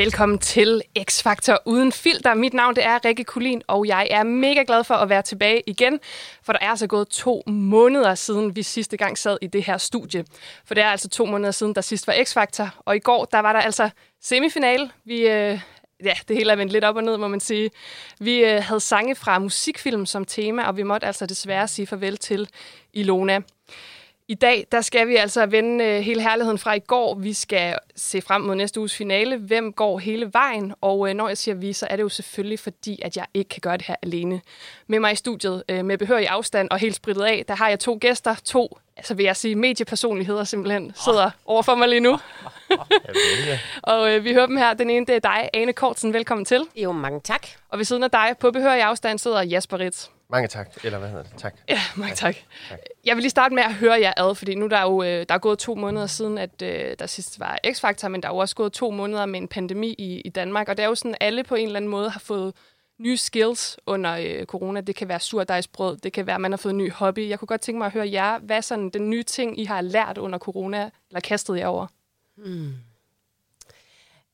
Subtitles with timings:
[0.00, 2.34] Velkommen til X-Factor uden filter.
[2.34, 5.62] Mit navn det er Rikke Kulin, og jeg er mega glad for at være tilbage
[5.66, 6.00] igen,
[6.42, 9.78] for der er altså gået to måneder siden, vi sidste gang sad i det her
[9.78, 10.24] studie.
[10.64, 13.38] For det er altså to måneder siden, der sidst var X-Factor, og i går der
[13.38, 13.90] var der altså
[14.22, 14.90] semifinale.
[15.04, 15.60] Vi, øh,
[16.04, 17.70] ja, det hele er vendt lidt op og ned, må man sige.
[18.20, 22.16] Vi øh, havde sange fra musikfilm som tema, og vi måtte altså desværre sige farvel
[22.16, 22.48] til
[22.92, 23.40] Ilona.
[24.30, 27.14] I dag der skal vi altså vende øh, hele herligheden fra i går.
[27.14, 29.36] Vi skal se frem mod næste uges finale.
[29.36, 30.74] Hvem går hele vejen?
[30.80, 33.48] Og øh, når jeg siger vi, så er det jo selvfølgelig fordi, at jeg ikke
[33.48, 34.40] kan gøre det her alene.
[34.86, 37.80] Med mig i studiet øh, med behørig afstand og helt spritet af, der har jeg
[37.80, 38.34] to gæster.
[38.44, 42.18] To, altså vil jeg sige, mediepersonligheder simpelthen sidder over for mig lige nu.
[43.82, 44.74] og øh, vi hører dem her.
[44.74, 46.12] Den ene, det er dig, Ane Kortsen.
[46.12, 46.66] Velkommen til.
[46.76, 47.46] Jo, mange tak.
[47.68, 50.06] Og ved siden af dig, på behørig afstand, sidder Jasper Ritz.
[50.28, 51.32] Mange tak, eller hvad hedder det?
[51.38, 51.54] Tak.
[51.68, 52.34] Ja, mange tak.
[52.68, 52.78] tak.
[53.04, 55.26] Jeg vil lige starte med at høre jer ad, fordi nu der er jo øh,
[55.28, 58.32] der er gået to måneder siden, at øh, der sidst var X-Factor, men der er
[58.32, 60.94] jo også gået to måneder med en pandemi i, i Danmark, og det er jo
[60.94, 62.54] sådan, at alle på en eller anden måde har fået
[62.98, 64.80] nye skills under øh, corona.
[64.80, 67.28] Det kan være surdejsbrød, det kan være, at man har fået en ny hobby.
[67.28, 69.64] Jeg kunne godt tænke mig at høre jer, hvad er sådan den nye ting, I
[69.64, 71.86] har lært under corona, eller kastet jer over?
[72.36, 72.74] Hmm.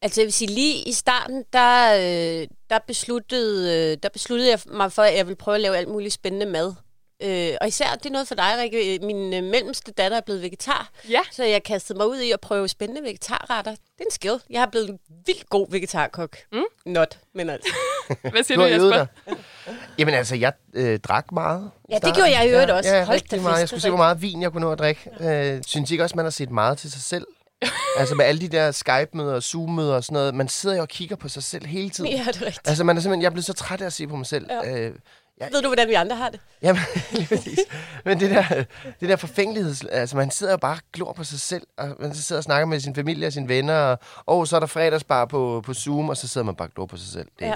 [0.03, 4.59] Altså jeg vil sige, lige i starten, der, øh, der, besluttede, øh, der besluttede jeg
[4.67, 6.75] mig for, at jeg ville prøve at lave alt muligt spændende mad.
[7.23, 8.99] Øh, og især, det er noget for dig, Rikke.
[9.07, 10.91] Min øh, mellemste datter er blevet vegetar.
[11.11, 11.21] Ja.
[11.33, 13.71] Så jeg kastede mig ud i at prøve spændende vegetarretter.
[13.71, 14.41] Det er en skill.
[14.51, 16.37] Jeg har blevet en vildt god vegetarkok.
[16.53, 16.63] Mm.
[16.87, 17.71] Not, men altså.
[18.33, 19.07] Hvad siger du, du Jesper?
[19.99, 21.71] Jamen altså, jeg øh, drak meget.
[21.91, 22.95] Ja, det gjorde jeg i øvrigt ja, også.
[22.95, 23.61] Ja, Hold rigtig meget.
[23.61, 25.11] Jeg skulle se, hvor meget vin jeg kunne nå at drikke.
[25.21, 27.27] Øh, synes ikke også, man har set meget til sig selv?
[27.99, 30.35] altså med alle de der Skype-møder og Zoom-møder og sådan noget.
[30.35, 32.11] Man sidder jo og kigger på sig selv hele tiden.
[32.11, 32.69] Ja, det er rigtigt.
[32.69, 34.47] Altså man er simpelthen, jeg er blevet så træt af at se på mig selv.
[34.51, 34.79] Ja.
[34.79, 34.95] Øh,
[35.41, 36.41] jeg, Ved du, hvordan vi andre har det?
[36.63, 37.59] Jamen, lige præcis.
[38.05, 38.65] Men det der,
[39.01, 42.15] det der forfængelighed, altså man sidder jo bare og glor på sig selv, og man
[42.15, 45.25] sidder og snakker med sin familie og sine venner, og oh, så er der fredagsbar
[45.25, 47.29] på, på Zoom, og så sidder man bare og glor på sig selv.
[47.39, 47.55] Det, ja.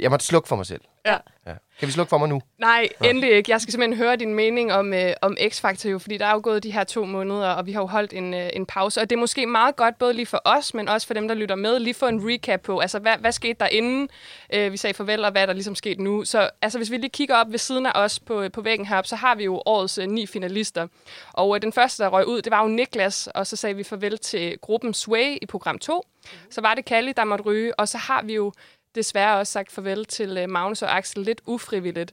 [0.00, 0.80] Jeg måtte slukke for mig selv.
[1.06, 1.16] Ja.
[1.46, 1.52] ja.
[1.78, 2.42] Kan vi slukke for mig nu?
[2.58, 3.10] Nej, ja.
[3.10, 3.50] endelig ikke.
[3.50, 6.40] Jeg skal simpelthen høre din mening om, øh, om X-Factor jo, fordi der er jo
[6.42, 9.00] gået de her to måneder, og vi har jo holdt en, øh, en pause.
[9.00, 11.34] Og det er måske meget godt, både lige for os, men også for dem, der
[11.34, 14.08] lytter med, lige få en recap på, altså hvad, hvad skete der inden
[14.54, 16.24] øh, vi sagde farvel, og hvad er der ligesom sket nu.
[16.24, 19.08] Så altså, hvis vi lige kigger op ved siden af os på, på væggen heroppe,
[19.08, 20.86] så har vi jo årets øh, ni finalister.
[21.32, 23.82] Og øh, den første, der røg ud, det var jo Niklas, og så sagde vi
[23.82, 26.02] farvel til gruppen Sway i program 2.
[26.22, 26.50] Mm.
[26.50, 28.52] Så var det Kalli, der måtte ryge, og så har vi jo
[28.96, 32.12] desværre også sagt farvel til øh, Magnus og Axel lidt ufrivilligt,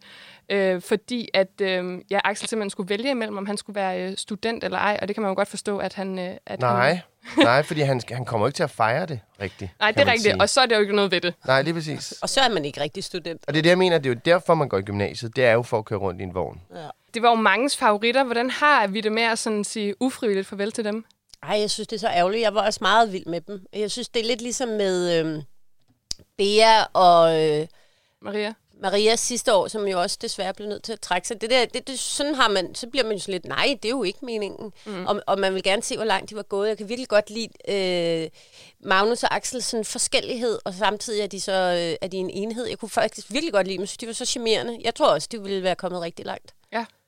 [0.49, 4.17] øh, fordi at øh, ja, Axel simpelthen skulle vælge imellem, om han skulle være øh,
[4.17, 6.19] student eller ej, og det kan man jo godt forstå, at han...
[6.19, 9.71] Øh, at Nej, han, nej, fordi han, han kommer ikke til at fejre det rigtigt.
[9.79, 10.41] Nej, det er rigtigt, sige.
[10.41, 11.33] og så er det jo ikke noget ved det.
[11.47, 12.11] Nej, lige præcis.
[12.11, 13.43] Og så er man ikke rigtig student.
[13.47, 15.35] Og det er det, jeg mener, det er jo derfor, man går i gymnasiet.
[15.35, 16.61] Det er jo for at køre rundt i en vogn.
[16.75, 16.87] Ja.
[17.13, 18.23] Det var jo mangens favoritter.
[18.23, 21.05] Hvordan har vi det med at sådan sige ufrivilligt farvel til dem?
[21.43, 22.41] Ej, jeg synes, det er så ærgerligt.
[22.41, 23.65] Jeg var også meget vild med dem.
[23.73, 25.19] Jeg synes, det er lidt ligesom med...
[25.19, 25.43] Øh
[26.37, 27.67] Bea og øh,
[28.21, 28.53] Maria.
[28.81, 31.41] Maria sidste år, som jo også desværre blev nødt til at trække sig.
[31.41, 33.85] Det der, det, det, sådan har man, så bliver man jo sådan lidt, nej, det
[33.85, 34.73] er jo ikke meningen.
[34.85, 35.05] Mm.
[35.05, 36.67] Og, og man vil gerne se, hvor langt de var gået.
[36.67, 37.49] Jeg kan virkelig godt lide
[38.23, 38.29] øh,
[38.79, 42.65] Magnus og Axel sådan forskellighed, og samtidig er de så øh, er de en enhed.
[42.65, 44.79] Jeg kunne faktisk virkelig godt lide dem, så de var så charmerende.
[44.83, 46.53] Jeg tror også, de ville være kommet rigtig langt.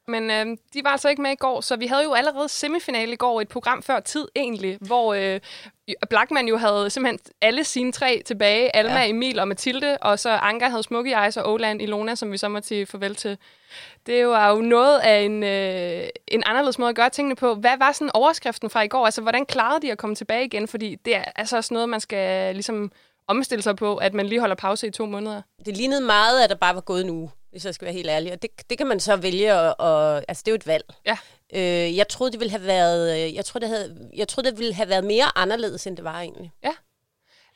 [0.08, 3.14] Men øh, de var altså ikke med i går, så vi havde jo allerede semifinale
[3.14, 5.40] i går, et program før tid egentlig, hvor øh,
[6.10, 8.76] Blackman jo havde simpelthen alle sine tre tilbage.
[8.76, 9.10] Alma, ja.
[9.10, 12.50] Emil og Mathilde, og så Anker havde Smukke Eyes og Oland Ilona, som vi så
[12.50, 13.38] må til farvel til.
[14.06, 17.56] Det var jo noget af en, øh, en anderledes måde at gøre tingene på.
[17.56, 19.06] Hvad var sådan overskriften fra i går?
[19.06, 20.68] Altså, hvordan klarede de at komme tilbage igen?
[20.68, 22.92] Fordi det er altså også noget, man skal ligesom
[23.28, 25.42] omstille sig på, at man lige holder pause i to måneder.
[25.66, 28.10] Det lignede meget, at der bare var gået en uge hvis jeg skal være helt
[28.10, 28.34] ærlig.
[28.34, 30.86] Og det, det kan man så vælge, at, og, altså det er jo et valg.
[31.06, 31.18] Ja.
[31.54, 34.60] Øh, jeg troede, det ville have været, øh, jeg troede, det havde, jeg troede, det
[34.60, 36.52] ville have været mere anderledes, end det var egentlig.
[36.64, 36.68] Ja.
[36.68, 36.76] Altså,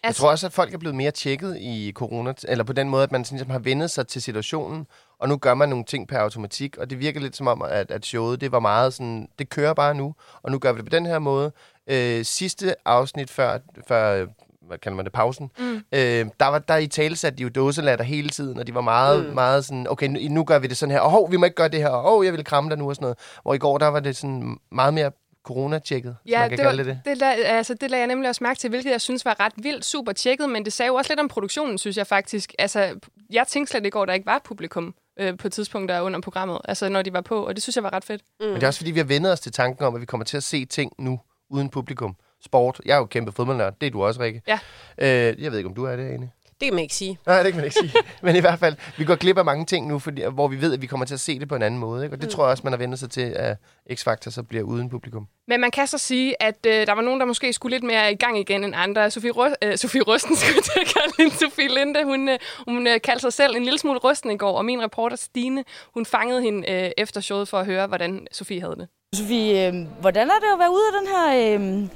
[0.04, 3.04] jeg tror også, at folk er blevet mere tjekket i corona, eller på den måde,
[3.04, 4.88] at man sådan, ligesom har vendet sig til situationen,
[5.20, 7.92] og nu gør man nogle ting per automatik, og det virker lidt som om, at,
[7.92, 10.86] at showet, det var meget sådan, det kører bare nu, og nu gør vi det
[10.86, 11.52] på den her måde.
[11.88, 14.28] Øh, sidste afsnit før, før
[14.70, 15.76] hvad kalder man det, pausen, mm.
[15.76, 18.82] øh, der, var, der i tale satte de jo dåselatter hele tiden, og de var
[18.82, 19.34] meget, mm.
[19.34, 21.56] meget sådan, okay, nu, nu gør vi det sådan her, og hov, vi må ikke
[21.56, 23.18] gøre det her, og oh, jeg vil kramme dig nu og sådan noget.
[23.44, 25.12] Hvor i går, der var det sådan meget mere
[25.44, 27.02] corona-tjekket, ja, man kan det var, kalde det.
[27.06, 29.54] Det, la, altså, det lagde jeg nemlig også mærke til, hvilket jeg synes var ret
[29.58, 32.54] vildt super tjekket, men det sagde jo også lidt om produktionen, synes jeg faktisk.
[32.60, 33.00] Altså,
[33.30, 36.60] jeg tænkte slet ikke over, at der ikke var publikum øh, på tidspunkter under programmet,
[36.66, 38.22] altså når de var på, og det synes jeg var ret fedt.
[38.40, 38.46] Mm.
[38.46, 40.26] Men det er også fordi, vi har vendet os til tanken om, at vi kommer
[40.26, 41.20] til at se ting nu
[41.50, 42.82] uden publikum sport.
[42.86, 43.74] Jeg er jo kæmpe fodboldnørd.
[43.82, 44.42] Det er du også, Rikke.
[44.48, 44.60] Ja.
[44.98, 46.30] Øh, jeg ved ikke, om du er det, Ane.
[46.60, 47.20] Det kan man ikke sige.
[47.26, 47.94] Nej, det kan man ikke sige.
[48.24, 50.74] Men i hvert fald, vi går glip af mange ting nu, fordi, hvor vi ved,
[50.74, 52.04] at vi kommer til at se det på en anden måde.
[52.04, 52.16] Ikke?
[52.16, 52.32] Og det mm.
[52.32, 53.58] tror jeg også, man har vendt sig til, at
[53.92, 55.28] X-Factor så bliver uden publikum.
[55.48, 58.12] Men man kan så sige, at øh, der var nogen, der måske skulle lidt mere
[58.12, 59.12] i gang igen end andre.
[59.12, 62.04] Sofie, Rø- øh, Sofie Rusten skulle til at kalde hende Sofie Linde.
[62.04, 64.84] Hun, øh, hun øh, kaldte sig selv en lille smule rusten i går, og min
[64.84, 65.64] reporter Stine,
[65.94, 68.88] hun fangede hende øh, efter showet for at høre, hvordan Sofie havde det.
[69.16, 71.90] Sofie, øh, hvordan er det at være ude af den her øh,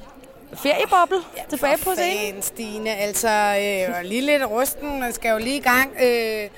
[0.55, 2.41] ferieboble ja, tilbage på scenen?
[2.41, 5.91] Stine, altså øh, lige lidt rusten, man skal jo lige i gang.
[6.03, 6.49] Øh,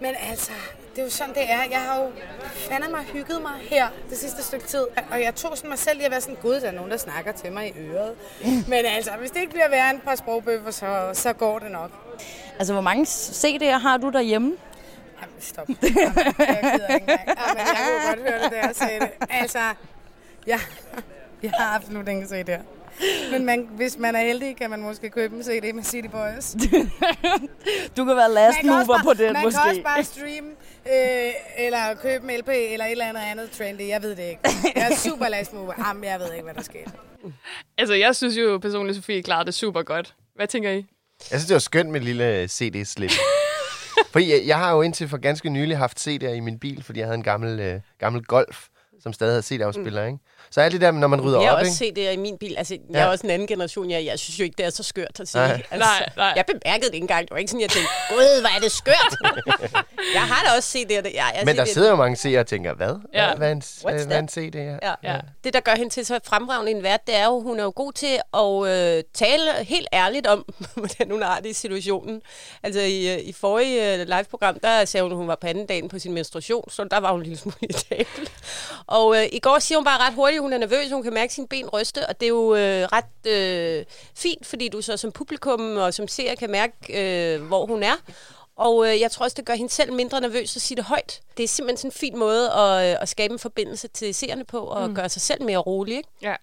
[0.00, 0.52] men altså,
[0.94, 1.58] det er jo sådan, det er.
[1.70, 2.10] Jeg har jo
[2.54, 4.86] fandme mig hygget mig her det sidste stykke tid.
[5.10, 6.96] Og jeg tog sådan mig selv i at være sådan, gud, der er nogen, der
[6.96, 8.14] snakker til mig i øret.
[8.68, 11.70] Men altså, hvis det ikke bliver værre end et par sprogbøffer, så, så går det
[11.70, 11.90] nok.
[12.58, 14.56] Altså, hvor mange CD'er har du derhjemme?
[15.20, 15.68] Jamen, stop.
[15.68, 15.78] Jamen,
[16.38, 17.20] jeg gider ikke engang.
[17.26, 19.10] Jamen, jeg kunne godt høre det, da jeg sagde det.
[19.30, 19.58] Altså,
[20.46, 20.60] ja,
[21.42, 22.60] jeg har absolut ingen CD'er.
[23.30, 26.52] Men man, hvis man er heldig, kan man måske købe en CD med City Boys.
[27.96, 29.56] du kan være last mover bare, på det, man måske.
[29.56, 30.48] Man kan også bare streame,
[30.86, 33.88] øh, eller købe en LP, eller et eller andet andet trendy.
[33.88, 34.40] Jeg ved det ikke.
[34.76, 35.72] Jeg er super last mover.
[35.86, 36.80] Jamen, jeg ved ikke, hvad der sker.
[37.78, 40.14] Altså, jeg synes jo personligt, Sofie klarede det super godt.
[40.34, 40.74] Hvad tænker I?
[40.74, 40.84] Jeg
[41.28, 43.10] synes, det var skønt med et lille CD-slip.
[44.12, 46.98] fordi jeg, jeg har jo indtil for ganske nylig haft CD'er i min bil, fordi
[46.98, 48.66] jeg havde en gammel, øh, gammel Golf,
[49.02, 50.06] som stadig havde CD-afspiller, mm.
[50.06, 50.18] ikke?
[50.50, 52.16] Så alt det der, når man rydder jeg op, Jeg har også set det i
[52.16, 52.54] min bil.
[52.58, 53.00] Altså, jeg ja.
[53.00, 53.90] er også en anden generation.
[53.90, 55.38] Jeg, jeg synes jo ikke, det er så skørt at se.
[55.38, 55.62] Nej.
[55.70, 56.32] Altså, nej, nej.
[56.36, 57.22] Jeg bemærkede det ikke engang.
[57.22, 59.16] Det var ikke sådan, jeg tænkte, gud, hvor er det skørt.
[60.14, 60.94] jeg har da også set det.
[61.14, 62.94] Ja, jeg Men der sidder jo mange seere og tænker, hvad?
[63.14, 63.34] Ja.
[63.34, 64.78] Hvad er en, hvad er en CD her?
[64.82, 64.94] Ja.
[65.02, 65.20] ja.
[65.44, 67.72] Det, der gør hende til så fremragende en vært, det er jo, hun er jo
[67.76, 70.44] god til at øh, tale helt ærligt om,
[70.74, 72.22] hvordan hun har det i situationen.
[72.62, 75.88] Altså i, i forrige øh, live-program, der sagde hun, at hun var på anden dagen
[75.88, 78.30] på sin menstruation, så der var hun en lille smule irritabel.
[78.86, 81.12] Og øh, i går siger hun bare ret hurtigt, at hun er nervøs, hun kan
[81.12, 83.84] mærke sin ben ryste, og det er jo øh, ret øh,
[84.16, 87.94] fint, fordi du så som publikum og som seer kan mærke, øh, hvor hun er.
[88.56, 91.20] Og øh, jeg tror også, det gør hende selv mindre nervøs at sige det højt.
[91.36, 94.44] Det er simpelthen sådan en fin måde at, øh, at skabe en forbindelse til seerne
[94.44, 94.94] på, og mm.
[94.94, 95.96] gøre sig selv mere rolig.
[95.96, 96.08] Ikke?
[96.22, 96.34] Ja,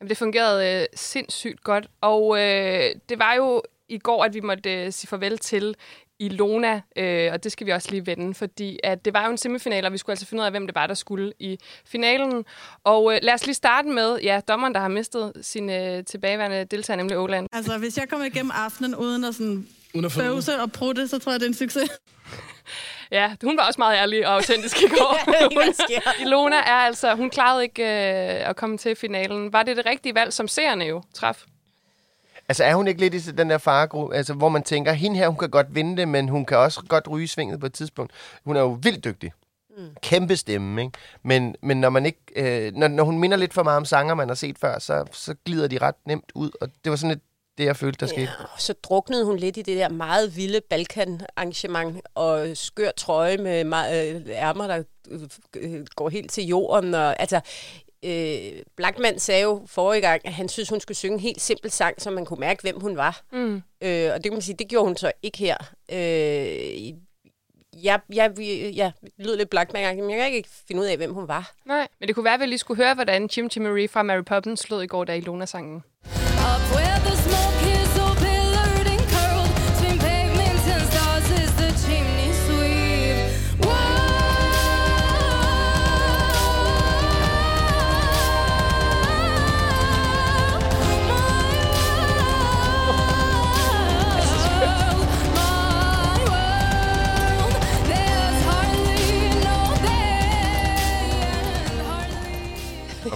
[0.00, 1.86] Jamen, det fungerede øh, sindssygt godt.
[2.00, 5.76] Og øh, det var jo i går, at vi måtte øh, sige farvel til
[6.18, 9.38] Ilona, øh, og det skal vi også lige vende, fordi at det var jo en
[9.38, 12.44] semifinal, og vi skulle altså finde ud af, hvem det var, der skulle i finalen.
[12.84, 16.64] Og øh, lad os lige starte med, ja, dommeren, der har mistet sin øh, tilbageværende
[16.64, 17.48] deltager, nemlig Åland.
[17.52, 21.40] Altså, hvis jeg kommer igennem aftenen uden at sådan bøvse og prutte, så tror jeg,
[21.40, 21.90] det er en succes.
[23.10, 25.90] Ja, hun var også meget ærlig og autentisk i går.
[25.90, 29.52] ja, Ilona er altså, hun klarede ikke øh, at komme til finalen.
[29.52, 31.44] Var det det rigtige valg, som seerne jo traf?
[32.48, 35.28] Altså er hun ikke lidt i den der faregruppe, altså, hvor man tænker, hende her,
[35.28, 38.12] hun kan godt vinde det, men hun kan også godt ryge svinget på et tidspunkt.
[38.44, 39.32] Hun er jo vildt dygtig.
[39.78, 39.88] Mm.
[40.02, 40.98] Kæmpe stemme, ikke?
[41.22, 44.14] Men, men når, man ikke, øh, når, når hun minder lidt for meget om sanger,
[44.14, 46.50] man har set før, så, så glider de ret nemt ud.
[46.60, 47.22] Og det var sådan lidt
[47.58, 48.30] det, jeg følte, der ja, skete.
[48.52, 53.64] Og så druknede hun lidt i det der meget vilde Balkan-arrangement, og skør trøje med
[53.64, 54.82] meget, øh, ærmer, der
[55.56, 56.94] øh, går helt til jorden.
[56.94, 57.40] Og, altså,
[58.04, 61.70] øh, Blackman sagde jo forrige gang, at han synes, hun skulle synge en helt simpel
[61.70, 63.20] sang, så man kunne mærke, hvem hun var.
[63.32, 63.62] Mm.
[63.82, 65.56] Øh, og det kan man sige, det gjorde hun så ikke her.
[65.92, 66.92] Øh,
[67.84, 68.32] jeg, jeg,
[68.74, 71.52] jeg lyder lidt Blackman, men jeg kan ikke finde ud af, hvem hun var.
[71.66, 74.24] Nej, men det kunne være, at vi lige skulle høre, hvordan Chim Marie fra Mary
[74.24, 75.76] Poppins slog i går, da Ilona-sangen.
[75.76, 77.17] Up where the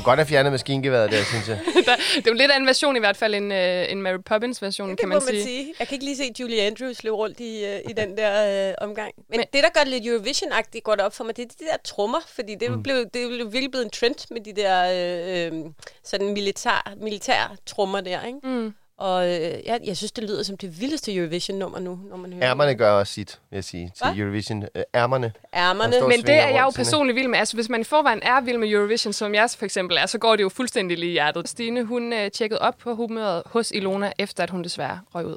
[0.02, 1.58] Og godt at fjerne maskingeværet der, synes jeg.
[2.16, 4.88] det er jo lidt af en version i hvert fald, en, uh, en Mary Poppins-version,
[4.88, 5.42] ja, kan man, man sige.
[5.42, 5.74] sige.
[5.78, 8.88] Jeg kan ikke lige se Julie Andrews løbe rundt i, uh, i den der uh,
[8.88, 9.12] omgang.
[9.16, 11.64] Men, Men det, der gør det lidt Eurovision-agtigt godt op for mig, det er de
[11.64, 12.82] der trommer, fordi det, mm.
[12.82, 15.72] blev, det blev virkelig blevet en trend med de der uh,
[16.04, 18.38] sådan militær, militær trommer der, ikke?
[18.42, 18.74] Mm.
[19.02, 22.50] Og øh, jeg, jeg synes, det lyder som det vildeste Eurovision-nummer nu, når man hører
[22.50, 24.22] Ærmerne gør også sit, vil jeg sige, til Hva?
[24.22, 24.64] Eurovision.
[24.74, 25.32] Øh, ærmerne.
[25.54, 26.08] Ærmerne.
[26.08, 27.38] Men det er jeg jo personligt vild med.
[27.38, 30.18] Altså, hvis man i forvejen er vild med Eurovision, som jeg for eksempel er, så
[30.18, 31.48] går det jo fuldstændig lige i hjertet.
[31.48, 35.36] Stine, hun øh, tjekkede op på humøret hos Ilona, efter at hun desværre røg ud.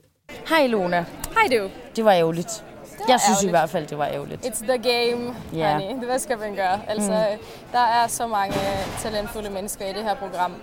[0.49, 1.05] Hej Ilona.
[1.33, 1.69] Hej du.
[1.95, 2.63] Det var ærgerligt.
[3.07, 3.47] Jeg synes ærgerligt.
[3.47, 4.45] i hvert fald, det var ærgerligt.
[4.45, 5.81] It's the game, yeah.
[5.81, 6.05] honey.
[6.05, 6.81] Hvad skal man gøre?
[6.87, 7.45] Altså, mm.
[7.71, 8.57] der er så mange
[9.01, 10.53] talentfulde mennesker i det her program.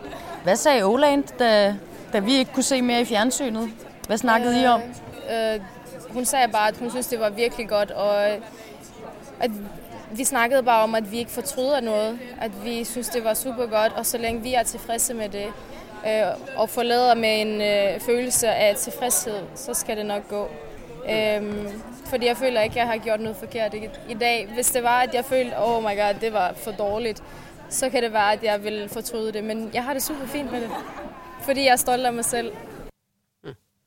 [0.43, 1.77] Hvad sagde Oland, da
[2.13, 3.69] da vi ikke kunne se mere i fjernsynet.
[4.07, 4.81] Hvad snakkede øh, I om?
[5.31, 5.61] Øh, øh,
[6.11, 8.27] hun sagde bare, at hun synes, det var virkelig godt, og
[9.41, 9.51] at
[10.11, 13.67] vi snakkede bare om, at vi ikke fortryder noget, at vi synes, det var super
[13.67, 15.47] godt, og så længe vi er tilfredse med det,
[16.07, 16.23] øh,
[16.57, 20.49] og forlader med en øh, følelse af tilfredshed, så skal det nok gå.
[21.11, 21.69] Øhm,
[22.07, 24.49] fordi jeg føler ikke, at jeg har gjort noget forkert i, i dag.
[24.55, 27.23] Hvis det var, at jeg følte, oh my god, det var for dårligt,
[27.69, 29.45] så kan det være, at jeg vil fortryde det.
[29.45, 30.71] Men jeg har det super fint med det,
[31.45, 32.53] fordi jeg er stolt af mig selv.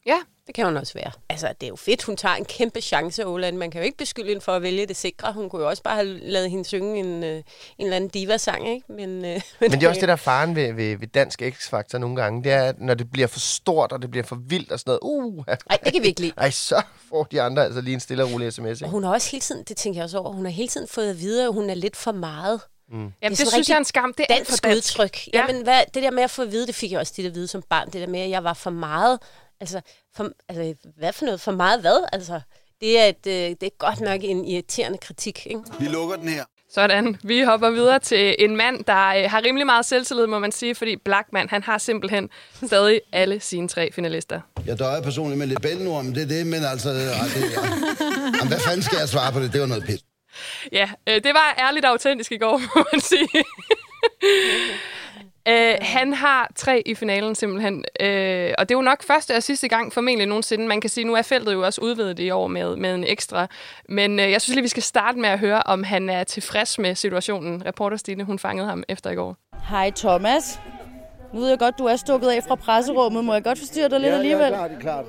[0.08, 1.12] Ja, Det kan hun også være.
[1.30, 3.58] Altså, det er jo fedt, hun tager en kæmpe chance, Åland.
[3.58, 5.34] Man kan jo ikke beskylde hende for at vælge det sikre.
[5.34, 7.44] Hun kunne jo også bare have lavet hende synge en, øh, en
[7.80, 8.94] eller anden diva-sang, ikke?
[8.94, 11.98] Men, øh, Men det er også det, der er faren ved, ved, ved dansk X-Factor
[11.98, 12.44] nogle gange.
[12.44, 15.00] Det er, at når det bliver for stort, og det bliver for vildt og sådan
[15.02, 15.24] noget.
[15.24, 16.34] Uh, Ej, det kan vi ikke lide.
[16.42, 18.66] Ej, så får de andre altså lige en stille og rolig sms.
[18.66, 18.88] Og Ikke?
[18.88, 21.10] hun har også hele tiden, det tænker jeg også over, hun har hele tiden fået
[21.10, 22.62] at vide, at hun er lidt for meget.
[22.92, 24.14] Jamen, det, det synes jeg er en skam.
[24.14, 24.78] Det er Dansk dansk.
[24.78, 25.18] udtryk.
[25.34, 25.40] Ja.
[25.40, 27.36] Jamen, hvad, det der med at få at vide, det fik jeg også tit at
[27.36, 27.86] vide som barn.
[27.86, 29.20] Det der med, at jeg var for meget.
[29.60, 29.82] Altså,
[30.16, 31.42] for, altså hvad for noget?
[31.42, 32.08] For meget hvad?
[32.14, 32.42] Altså,
[32.82, 35.62] det er, et, øh, det er godt nok en irriterende kritik, ikke?
[35.80, 36.44] Vi lukker den her.
[36.74, 37.18] Sådan.
[37.24, 40.76] Vi hopper videre til en mand, der øh, har rimelig meget selvtillid, må man sige,
[40.76, 42.30] fordi Blackman, han har simpelthen
[42.66, 44.42] stadig alle sine tre finalister.
[44.66, 46.90] Jeg døjer personligt med lidt bællenord, men det er det, men altså...
[46.90, 47.12] Det, ja.
[48.38, 49.54] Jamen, hvad fanden skal jeg svare på det?
[49.54, 50.00] Det var noget pis.
[50.72, 53.30] Ja, øh, det var ærligt autentisk i går, må man sige.
[55.48, 59.44] Øh, han har tre i finalen simpelthen, øh, og det er jo nok første og
[59.44, 60.68] sidste gang formentlig nogensinde.
[60.68, 63.48] Man kan sige, nu er feltet jo også udvidet i år med, med en ekstra.
[63.90, 66.80] Men øh, jeg synes lige, vi skal starte med at høre, om han er tilfreds
[66.80, 67.66] med situationen.
[67.66, 69.38] Reporter Stine, hun fangede ham efter i går.
[69.70, 70.60] Hej Thomas.
[71.34, 73.26] Nu ved jeg godt, du er stukket af fra presserummet.
[73.26, 74.52] Må jeg godt forstyrre dig lidt alligevel?
[74.52, 75.06] det er klart.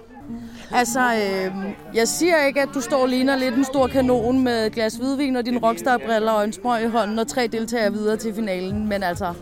[0.73, 1.53] Altså, øh,
[1.95, 4.95] jeg siger ikke, at du står og ligner lidt en stor kanon med et glas
[4.95, 8.89] hvidvin og dine rockstarbriller og en smøg i hånden og tre deltagere videre til finalen.
[8.89, 9.33] Men altså,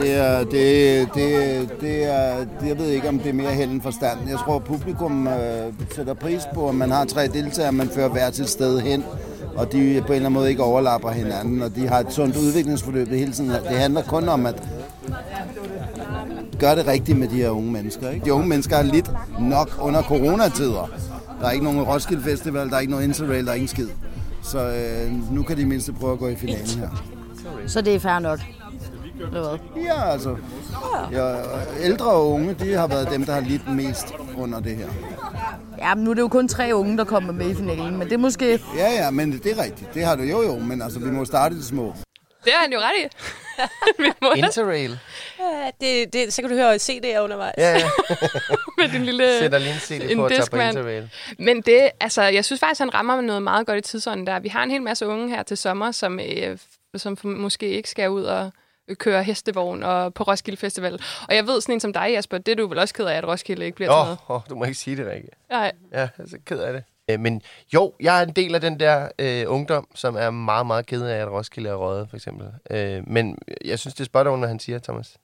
[0.00, 3.70] Det er, det, det, det er, det, jeg ved ikke, om det er mere held
[3.70, 4.18] end forstand.
[4.28, 8.30] Jeg tror, publikum øh, sætter pris på, at man har tre deltagere, man fører hver
[8.30, 9.04] til sted hen,
[9.56, 12.36] og de på en eller anden måde ikke overlapper hinanden, og de har et sundt
[12.36, 13.50] udviklingsforløb det hele tiden.
[13.50, 14.62] Det handler kun om at
[16.62, 18.10] gøre det rigtigt med de her unge mennesker.
[18.10, 18.24] Ikke?
[18.24, 20.90] De unge mennesker har lidt nok under coronatider.
[21.40, 23.88] Der er ikke nogen Roskilde Festival, der er ikke nogen Interrail, der er ingen skid.
[24.42, 26.88] Så øh, nu kan de mindste prøve at gå i finalen her.
[27.66, 28.40] så det er fair nok.
[29.20, 29.82] Eller hvad?
[29.84, 30.36] Ja, altså.
[31.12, 31.34] Ja,
[31.82, 34.06] ældre og unge, de har været dem, der har lidt mest
[34.38, 34.88] under det her.
[35.78, 37.98] Ja, men nu er det jo kun tre unge, der kommer med i finalen.
[37.98, 38.60] Men det er måske...
[38.76, 39.94] Ja, ja, men det er rigtigt.
[39.94, 41.94] Det har du jo jo, men altså, vi må starte i det små.
[42.44, 43.08] Det har han jo ret i.
[44.02, 44.98] Vi må da Interrail.
[45.38, 47.54] Ja, det, det, så kan du høre CD'er undervejs.
[47.58, 47.90] Ja, ja.
[48.78, 49.38] med din lille...
[49.38, 50.56] Sætter lige en CD en på at tage på.
[50.56, 51.10] Interrail.
[51.38, 54.40] Men det, altså, jeg synes faktisk, han rammer med noget meget godt i tidsånden der.
[54.40, 56.58] Vi har en hel masse unge her til sommer, som, øh,
[56.96, 58.50] som måske ikke skal ud og
[58.94, 61.00] køre hestevogn og på Roskilde Festival.
[61.28, 63.16] Og jeg ved sådan en som dig, Jasper, det er du vel også ked af,
[63.16, 64.18] at Roskilde ikke bliver til Åh, noget.
[64.28, 65.28] oh, oh, du må ikke sige det, Rikke.
[65.50, 65.72] Nej.
[65.92, 66.84] Ja, jeg er så ked af det.
[67.10, 67.42] Øh, Men
[67.74, 71.02] jo, jeg er en del af den der øh, ungdom, som er meget, meget ked
[71.02, 72.48] af, at Roskilde er røget, for eksempel.
[72.70, 75.16] Øh, men jeg synes, det er spot on, når han siger, Thomas.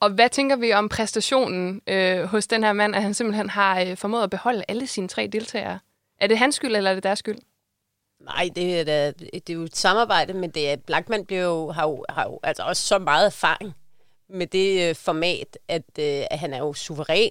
[0.00, 3.80] Og hvad tænker vi om præstationen øh, hos den her mand, at han simpelthen har
[3.80, 5.78] øh, formået at beholde alle sine tre deltagere?
[6.20, 7.38] Er det hans skyld, eller er det deres skyld?
[8.20, 11.70] Nej, det er, da, det er jo et samarbejde, men det er, Blackman bliver jo,
[11.70, 13.74] har, jo, har jo altså også så meget erfaring
[14.28, 17.30] med det øh, format, at, øh, at han er jo suveræn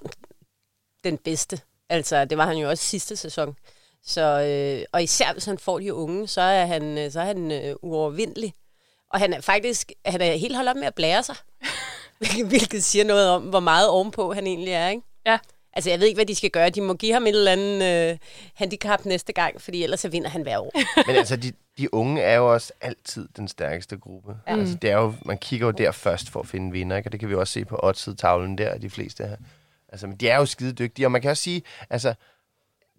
[1.03, 1.61] den bedste.
[1.89, 3.55] Altså, det var han jo også sidste sæson.
[4.03, 7.25] Så, øh, og især hvis han får de unge, så er han, øh, så er
[7.25, 8.53] han øh, uovervindelig.
[9.13, 11.35] Og han er faktisk han er helt holdt op med at blære sig.
[12.49, 15.03] Hvilket siger noget om, hvor meget ovenpå han egentlig er, ikke?
[15.25, 15.37] Ja.
[15.73, 16.69] Altså, jeg ved ikke, hvad de skal gøre.
[16.69, 18.17] De må give ham et eller andet øh,
[18.55, 20.71] handicap næste gang, fordi ellers så vinder han hver år.
[21.07, 24.35] Men altså, de, de unge er jo også altid den stærkeste gruppe.
[24.47, 24.57] Ja.
[24.57, 27.07] Altså, det er jo, man kigger jo der først for at finde vinder, ikke?
[27.07, 29.35] og det kan vi også se på odds-tavlen der, de fleste her.
[29.91, 32.13] Altså, men de er jo skide dygtige, og man kan også sige, altså,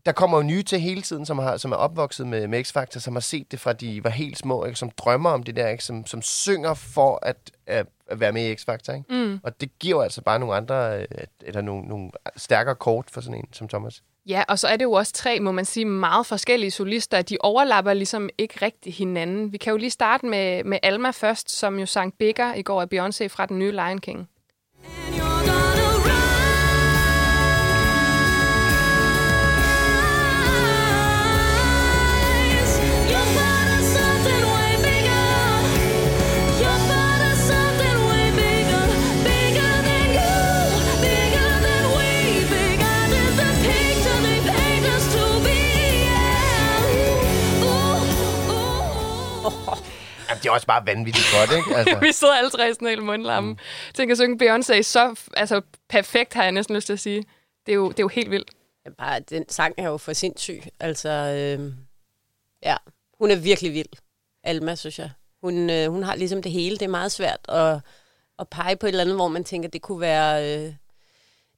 [0.06, 2.98] der kommer jo nye til hele tiden, som, har, som er opvokset med, med X-Factor,
[2.98, 4.78] som har set det fra de var helt små, ikke?
[4.78, 5.84] som drømmer om det der, ikke?
[5.84, 8.92] Som, som synger for at, at, at være med i X-Factor.
[8.92, 9.24] Ikke?
[9.24, 9.40] Mm.
[9.42, 11.06] Og det giver jo altså bare nogle andre, øh,
[11.40, 14.02] eller nogle, nogle stærkere kort for sådan en som Thomas.
[14.26, 17.22] Ja, og så er det jo også tre, må man sige, meget forskellige solister.
[17.22, 19.52] De overlapper ligesom ikke rigtig hinanden.
[19.52, 22.82] Vi kan jo lige starte med, med Alma først, som jo sang Bigger i går
[22.82, 24.28] af Beyoncé fra den nye Lion King.
[50.50, 51.76] Er også bare vanvittigt godt, ikke?
[51.76, 51.98] Altså.
[52.06, 53.50] Vi sidder alle tre sådan helt mundlamme.
[53.50, 53.58] Mm.
[53.94, 57.24] Tænk at synge Beyoncé så altså, perfekt, har jeg næsten lyst til at sige.
[57.66, 58.50] Det er jo, det er jo helt vildt.
[58.84, 60.62] Ja, Bare, den sang er jo for sindssyg.
[60.80, 61.72] Altså, øh,
[62.62, 62.76] ja,
[63.18, 63.88] hun er virkelig vild.
[64.44, 65.10] Alma, synes jeg.
[65.42, 66.76] Hun, øh, hun har ligesom det hele.
[66.76, 67.78] Det er meget svært at,
[68.38, 70.74] at pege på et eller andet, hvor man tænker, det kunne være, øh,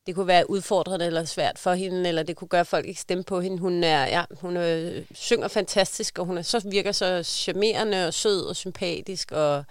[0.07, 3.01] det kunne være udfordrende eller svært for hende, eller det kunne gøre, at folk ikke
[3.01, 3.59] stemme på hende.
[3.59, 8.15] Hun, er, ja, hun er, synger fantastisk, og hun er, så virker så charmerende og
[8.15, 9.33] sød og sympatisk.
[9.33, 9.65] Og,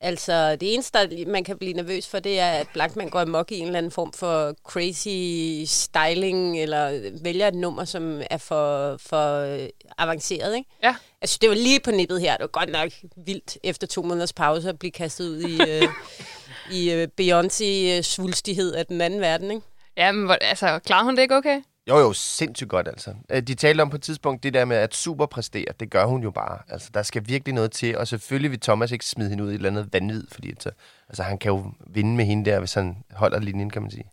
[0.00, 3.58] altså, det eneste, man kan blive nervøs for, det er, at Blankman går amok i
[3.58, 9.40] en eller anden form for crazy styling, eller vælger et nummer, som er for, for
[9.40, 9.68] øh,
[9.98, 10.56] avanceret.
[10.56, 10.70] Ikke?
[10.82, 10.96] Ja.
[11.20, 12.32] Altså, det var lige på nippet her.
[12.32, 15.88] Det var godt nok vildt efter to måneders pause at blive kastet ud i, øh,
[16.78, 19.50] i øh, Beyoncé-svulstighed af den anden verden.
[19.50, 19.62] Ikke?
[19.98, 21.60] Ja, men altså, klarede hun det ikke okay?
[21.88, 23.14] Jo, jo, sindssygt godt, altså.
[23.30, 25.64] Øh, De talte om på et tidspunkt det der med at superpræstere.
[25.80, 26.58] Det gør hun jo bare.
[26.68, 27.98] Altså, der skal virkelig noget til.
[27.98, 30.62] Og selvfølgelig vil Thomas ikke smide hende ud i et eller andet vanvid, fordi at,
[30.62, 30.70] så-
[31.08, 34.04] altså, han kan jo vinde med hende der, hvis han holder linjen, kan man sige.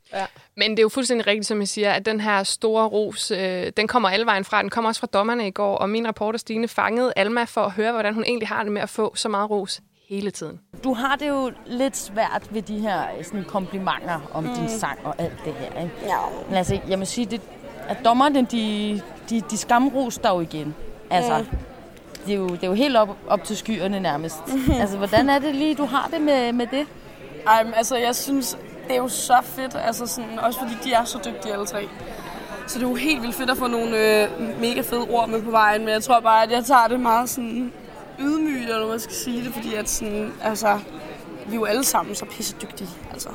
[0.57, 3.71] Men det er jo fuldstændig rigtigt, som jeg siger, at den her store ros, øh,
[3.77, 4.61] den kommer alle vejen fra.
[4.61, 7.71] Den kommer også fra dommerne i går, og min reporter Stine fangede Alma for at
[7.71, 10.59] høre, hvordan hun egentlig har det med at få så meget ros hele tiden.
[10.83, 14.55] Du har det jo lidt svært ved de her øh, sådan, komplimenter om mm.
[14.55, 15.81] din sang og alt det her.
[15.81, 15.93] Ikke?
[16.03, 16.17] Ja.
[16.47, 17.41] Men altså, jeg må sige, det,
[17.87, 20.75] at dommerne, de, de, de skamros der jo igen.
[21.09, 21.57] Altså, mm.
[22.25, 24.37] det, er jo, det er jo helt op, op til skyerne nærmest.
[24.81, 26.87] altså, hvordan er det lige, du har det med, med det?
[27.47, 28.57] Ej, men altså, jeg synes,
[28.87, 31.87] det er jo så fedt, altså sådan, også fordi de er så dygtige alle tre.
[32.67, 34.29] Så det er jo helt vildt fedt at få nogle øh,
[34.61, 37.29] mega fede ord med på vejen, men jeg tror bare, at jeg tager det meget
[37.29, 37.73] sådan
[38.19, 40.79] ydmygt, eller hvad man skal sige det, fordi at sådan, altså,
[41.45, 43.29] vi er jo alle sammen så pisse dygtige, altså.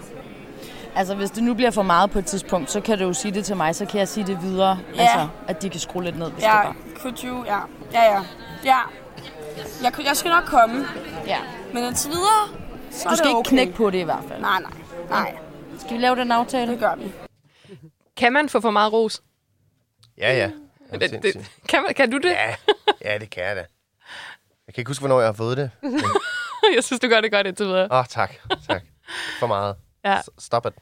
[0.95, 3.35] Altså, hvis det nu bliver for meget på et tidspunkt, så kan du jo sige
[3.35, 4.79] det til mig, så kan jeg sige det videre.
[4.95, 5.01] Ja.
[5.03, 6.77] Altså, at de kan skrue lidt ned, hvis Ja, det var.
[6.97, 7.59] could you, ja,
[7.93, 8.23] ja, ja,
[8.65, 8.79] ja.
[9.83, 10.87] Jeg, jeg skal nok komme,
[11.27, 11.39] Ja.
[11.75, 12.49] men indtil videre,
[12.91, 13.49] så Du er skal det ikke okay.
[13.51, 14.41] knække på det i hvert fald.
[14.41, 14.71] Nej, nej,
[15.11, 15.35] nej,
[15.79, 16.73] Skal vi lave den aftale?
[16.73, 17.13] det gør vi.
[18.17, 19.23] Kan man få for meget ros?
[20.19, 20.51] Ja, ja.
[20.99, 22.31] Det, det, kan, man, kan du det?
[22.31, 22.55] Ja,
[23.05, 23.65] ja, det kan jeg da.
[24.71, 25.71] Jeg kan ikke huske, hvornår jeg har fået det.
[26.77, 27.89] Jeg synes, du gør det godt indtil videre.
[27.91, 28.35] Åh, oh, tak.
[28.69, 28.83] Tak.
[29.39, 29.77] For meget.
[30.05, 30.19] Ja.
[30.39, 30.73] Stop it.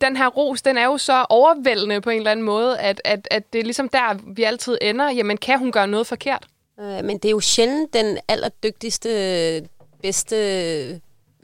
[0.00, 3.28] Den her ros, den er jo så overvældende på en eller anden måde, at, at,
[3.30, 5.10] at det er ligesom der, vi altid ender.
[5.10, 6.46] Jamen, kan hun gøre noget forkert?
[6.80, 9.68] Øh, men det er jo sjældent den allerdygtigste,
[10.02, 10.36] bedste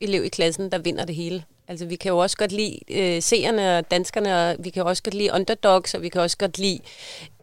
[0.03, 1.45] elev i klassen, der vinder det hele.
[1.69, 4.89] Altså, vi kan jo også godt lide øh, seerne og danskerne, og vi kan jo
[4.89, 6.81] også godt lide underdogs, og vi kan også godt lide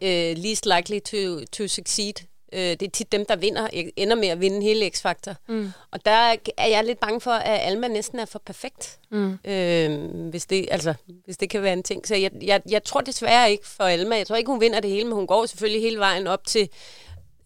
[0.02, 2.14] øh, least likely to, to succeed.
[2.52, 5.34] Øh, det er tit dem, der vinder, ender med at vinde hele X-Factor.
[5.48, 5.72] Mm.
[5.90, 8.98] Og der er jeg lidt bange for, at Alma næsten er for perfekt.
[9.10, 9.38] Mm.
[9.44, 12.06] Øh, hvis, det, altså, hvis det kan være en ting.
[12.06, 14.16] Så jeg, jeg, jeg tror desværre ikke for Alma.
[14.16, 16.68] Jeg tror ikke, hun vinder det hele, men hun går selvfølgelig hele vejen op til...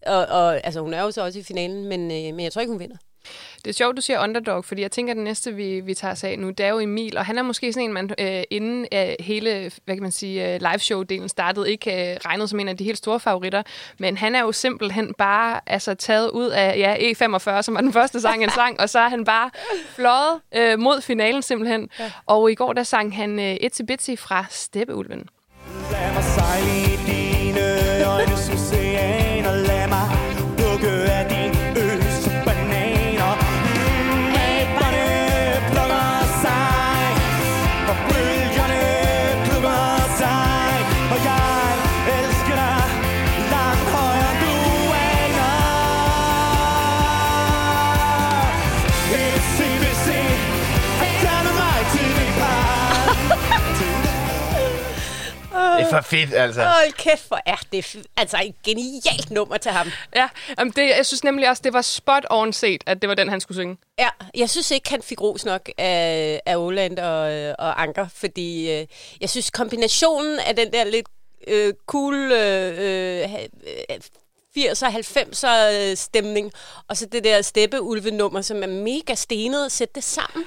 [0.05, 2.61] Og, og altså, hun er jo så også i finalen, men, øh, men jeg tror
[2.61, 2.97] ikke, hun vinder.
[3.65, 6.11] Det er sjovt, du siger underdog, fordi jeg tænker, at det næste, vi, vi tager
[6.11, 8.43] os af nu, det er jo Emil, og han er måske sådan en, man øh,
[8.49, 12.67] inden øh, hele, hvad kan man sige, øh, liveshow-delen startede, ikke øh, regnet som en
[12.67, 13.63] af de helt store favoritter,
[13.97, 17.93] men han er jo simpelthen bare altså, taget ud af ja, E45, som var den
[17.93, 19.49] første sang, han sang, og så er han bare
[19.95, 21.89] fløjet øh, mod finalen simpelthen.
[21.99, 22.11] Ja.
[22.25, 25.29] Og i går, der sang han øh, Itsy Bitsy fra Steppeulven.
[25.91, 28.37] Lad mig sejle i dine øjne
[55.85, 56.61] Det er for fedt, altså.
[56.63, 59.91] Hold kæft, hvor er det altså et genialt nummer til ham.
[60.15, 63.15] Ja, jamen det, jeg synes nemlig også, det var spot on set, at det var
[63.15, 63.77] den, han skulle synge.
[63.99, 67.19] Ja, jeg synes ikke, han fik ros nok af, af Oland og,
[67.59, 68.87] og Anker, fordi øh,
[69.21, 71.07] jeg synes kombinationen af den der lidt
[71.47, 73.47] øh, cool øh, øh, ha-
[73.89, 73.97] øh,
[74.57, 76.51] 80'er 90'er stemning,
[76.87, 80.45] og så det der steppeulve-nummer, som er mega stenet at sætte det sammen.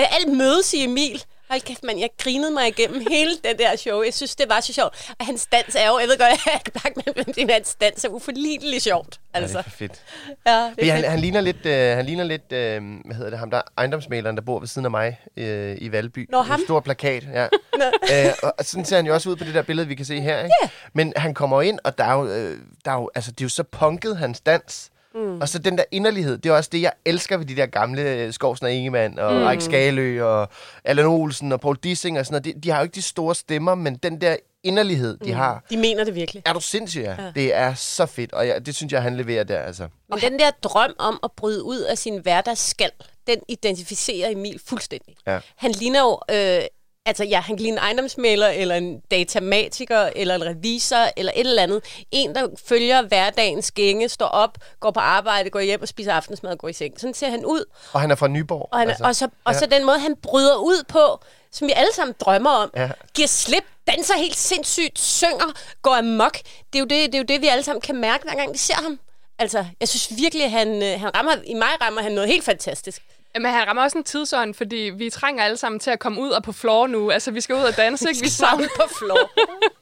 [0.00, 1.24] Øh, Alt mødes i Emil.
[1.52, 4.02] Hold kæft, mand, jeg grinede mig igennem hele det der show.
[4.02, 5.10] Jeg synes, det var så sjovt.
[5.20, 8.82] Og hans dans er jo, jeg ved godt, at Blackman, men hans dans er uforligneligt
[8.82, 9.20] sjovt.
[9.34, 9.58] Ja, det Altså.
[9.58, 10.02] er for fedt.
[10.46, 11.10] Ja, det er han, fedt.
[11.10, 14.42] han ligner lidt, øh, han ligner lidt øh, hvad hedder det, ham der ejendomsmaleren, der
[14.42, 16.28] bor ved siden af mig øh, i Valby.
[16.30, 16.60] Nå, ham?
[16.60, 17.44] En stor plakat, ja.
[18.26, 20.20] øh, og sådan ser han jo også ud på det der billede, vi kan se
[20.20, 20.38] her.
[20.38, 20.54] Ikke?
[20.62, 20.68] Ja.
[20.92, 23.44] Men han kommer ind, og der er jo, øh, der er jo, altså, det er
[23.44, 24.90] jo så punket, hans dans.
[25.14, 25.40] Mm.
[25.40, 28.02] Og så den der inderlighed, det er også det, jeg elsker ved de der gamle
[28.02, 29.60] øh, Skovsen og Ingemann, og mm.
[29.60, 30.48] Skalø, og
[30.84, 32.56] Allan Olsen, og Paul Dissing og sådan noget.
[32.56, 35.36] De, de har jo ikke de store stemmer, men den der inderlighed, de mm.
[35.36, 36.42] har, De mener det virkelig.
[36.46, 37.16] er du sindssyg, ja.
[37.34, 39.88] Det er så fedt, og jeg, det synes jeg, han leverer der, altså.
[40.08, 42.90] Men den der drøm om at bryde ud af sin hverdagsskal,
[43.26, 45.16] den identificerer Emil fuldstændig.
[45.26, 45.38] Ja.
[45.56, 46.62] Han ligner jo øh,
[47.06, 51.46] Altså, ja, han kan lide en ejendomsmæler, eller en datamatiker, eller en revisor, eller et
[51.46, 52.04] eller andet.
[52.10, 56.52] En, der følger hverdagens gænge, står op, går på arbejde, går hjem og spiser aftensmad
[56.52, 57.00] og går i seng.
[57.00, 57.64] Sådan ser han ud.
[57.92, 58.68] Og han er fra Nyborg.
[58.72, 61.20] Og, han, altså, og, så, og så den måde, han bryder ud på,
[61.52, 62.70] som vi alle sammen drømmer om.
[62.76, 62.90] Ja.
[63.14, 66.38] Giver slip, danser helt sindssygt, synger, går amok.
[66.72, 68.52] Det er, jo det, det er jo det, vi alle sammen kan mærke, hver gang
[68.52, 68.98] vi ser ham.
[69.38, 73.02] Altså, jeg synes virkelig, han, øh, han rammer, i mig rammer han noget helt fantastisk.
[73.34, 76.30] Men han rammer også en tidsånd, fordi vi trænger alle sammen til at komme ud
[76.30, 77.10] og på floor nu.
[77.10, 78.20] Altså, vi skal ud og danse, ikke?
[78.22, 79.30] Vi savner på floor.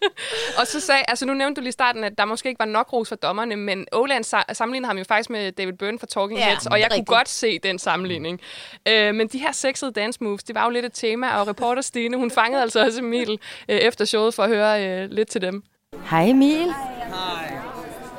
[0.61, 2.65] og så sagde, altså nu nævnte du lige i starten, at der måske ikke var
[2.65, 6.07] nok ros for dommerne, men Oland sa- sammenligner ham jo faktisk med David Byrne fra
[6.07, 7.09] Talking Ja, Heads, og jeg kunne rigtigt.
[7.09, 8.41] godt se den sammenligning.
[8.89, 11.83] Øh, men de her sexede dance moves, det var jo lidt et tema, og reporter
[11.83, 15.41] Stine, hun fangede altså også Emil øh, efter showet for at høre øh, lidt til
[15.43, 15.63] dem.
[16.11, 16.67] Hej Emil.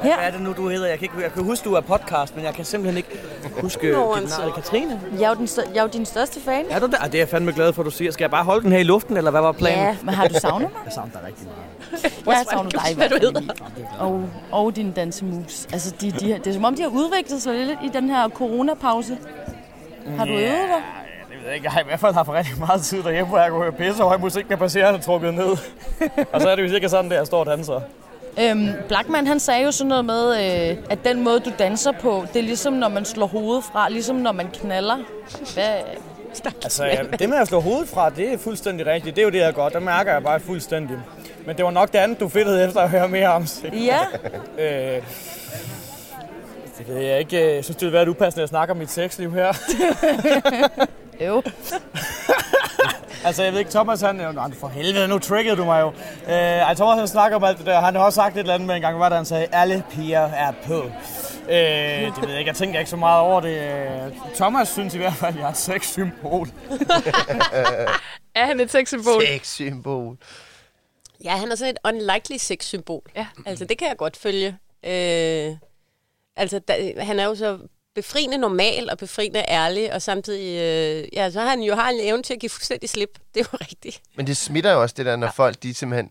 [0.01, 0.87] Hvad er det nu, du hedder?
[0.87, 3.09] Jeg kan, ikke, jeg kan huske, du er podcast, men jeg kan simpelthen ikke
[3.61, 3.95] huske dit
[4.39, 4.51] navn.
[4.55, 5.01] Katrine?
[5.19, 6.65] Jeg er jo, den, stør- jeg er jo din største fan.
[6.69, 6.97] Er du der?
[6.99, 8.11] Ah, Det er jeg fandme glad for, at du siger.
[8.11, 9.83] Skal jeg bare holde den her i luften, eller hvad var planen?
[9.85, 10.81] Ja, men har du savnet mig?
[10.85, 12.27] Jeg savner dig rigtig meget.
[12.37, 13.35] Jeg savner dig i hvert fald.
[13.37, 13.51] Emil.
[13.99, 15.67] Og, og dine dansemoves.
[15.73, 18.29] Altså, de, de, det er som om, de har udviklet sig lidt i den her
[18.29, 19.17] coronapause.
[20.17, 20.81] Har du øvet dig?
[21.29, 21.63] Det ved jeg ikke.
[21.65, 24.03] Jeg har i hvert fald haft rigtig meget tid derhjemme, hvor jeg kunne høre pisse
[24.03, 25.57] høj musik med passerende trukket ned.
[26.33, 27.81] og så er det jo cirka sådan, der jeg står og danser.
[28.39, 30.29] Øhm, Blackman, han sagde jo sådan noget med,
[30.71, 33.89] øh, at den måde, du danser på, det er ligesom, når man slår hovedet fra,
[33.89, 34.97] ligesom når man knaller.
[35.53, 35.75] Hvad?
[36.63, 39.15] Altså, ja, det med at slå hovedet fra, det er fuldstændig rigtigt.
[39.15, 39.73] Det er jo det, jeg godt.
[39.73, 40.97] Der mærker jeg bare fuldstændig.
[41.45, 43.45] Men det var nok det andet, du fedtede efter at høre mere om.
[43.45, 43.73] Sig.
[43.73, 43.99] Ja.
[44.97, 45.03] øh,
[46.77, 47.55] det ved jeg ikke.
[47.55, 49.53] Jeg synes, det ville være lidt upassende at snakke om mit sexliv her.
[51.27, 51.41] jo.
[53.25, 54.15] altså, jeg ved ikke, Thomas han...
[54.15, 55.87] Nå, for helvede, nu triggede du mig jo.
[56.27, 57.81] Øh, ej, Thomas han snakker om alt det der.
[57.81, 59.83] Han har også sagt et eller andet med en gang, var der han sagde, alle
[59.91, 60.83] piger er på.
[61.49, 63.57] Øh, det ved jeg ikke, jeg tænker ikke så meget over det.
[63.57, 66.47] Øh, Thomas synes i hvert fald, at jeg er et sexsymbol.
[68.35, 69.21] Er han et sexsymbol?
[69.27, 70.17] Sexsymbol.
[71.23, 73.03] Ja, han er sådan et unlikely sex-symbol.
[73.15, 73.27] Ja.
[73.45, 74.47] Altså, det kan jeg godt følge.
[74.85, 75.55] Øh,
[76.35, 77.57] altså, da, han er jo så
[77.95, 81.99] befriende normal og befriende ærlig, og samtidig, øh, ja, så har han jo har en
[82.01, 83.09] evne til at give fuldstændig slip.
[83.33, 84.01] Det er jo rigtigt.
[84.15, 85.31] Men det smitter jo også det der, når ja.
[85.31, 86.09] folk de simpelthen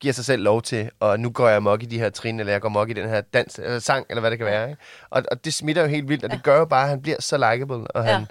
[0.00, 2.52] giver sig selv lov til, og nu går jeg mok i de her trin, eller
[2.52, 4.70] jeg går mok i den her dans, eller sang, eller hvad det kan være.
[4.70, 4.82] Ikke?
[5.10, 7.20] Og, og det smitter jo helt vildt, og det gør jo bare, at han bliver
[7.20, 8.26] så likable, og han, Ja.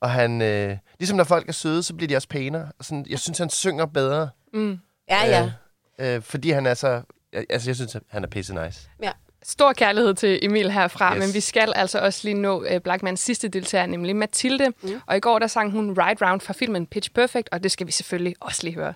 [0.00, 2.68] og han øh, ligesom når folk er søde, så bliver de også pænere.
[2.78, 4.30] Og sådan, jeg synes, han synger bedre.
[4.54, 4.78] Mm.
[5.10, 5.50] Ja, ja.
[5.98, 7.02] Øh, øh, fordi han er så,
[7.50, 8.88] altså jeg synes, han er pisse nice.
[9.02, 9.10] ja.
[9.44, 11.20] Stor kærlighed til Emil herfra, Yes.
[11.26, 14.72] men vi skal altså også lige nå uh, Blackmans sidste deltager, nemlig Mathilde.
[14.82, 15.00] Mm.
[15.06, 17.86] Og i går der sang hun Ride Round fra filmen Pitch Perfect, og det skal
[17.86, 18.94] vi selvfølgelig også lige høre.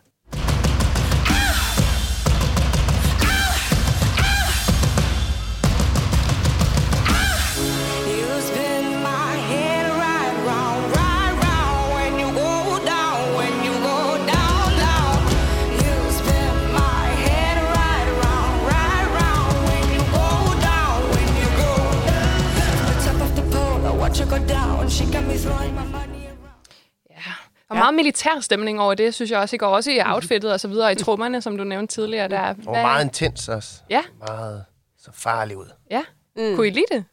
[27.69, 29.57] Der er meget militær stemning over det, synes jeg også.
[29.57, 32.29] I går også i outfittet og så videre, i trummerne, som du nævnte tidligere.
[32.29, 33.71] Der, Og meget intens også.
[33.91, 34.03] Ja.
[34.19, 34.65] Meget
[34.99, 35.67] så farlig ud.
[35.91, 36.03] Ja.
[36.37, 36.57] Mm.
[36.57, 37.05] Kunne I lide det?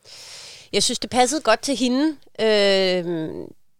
[0.73, 2.17] Jeg synes, det passede godt til hende.
[2.41, 3.05] Øh,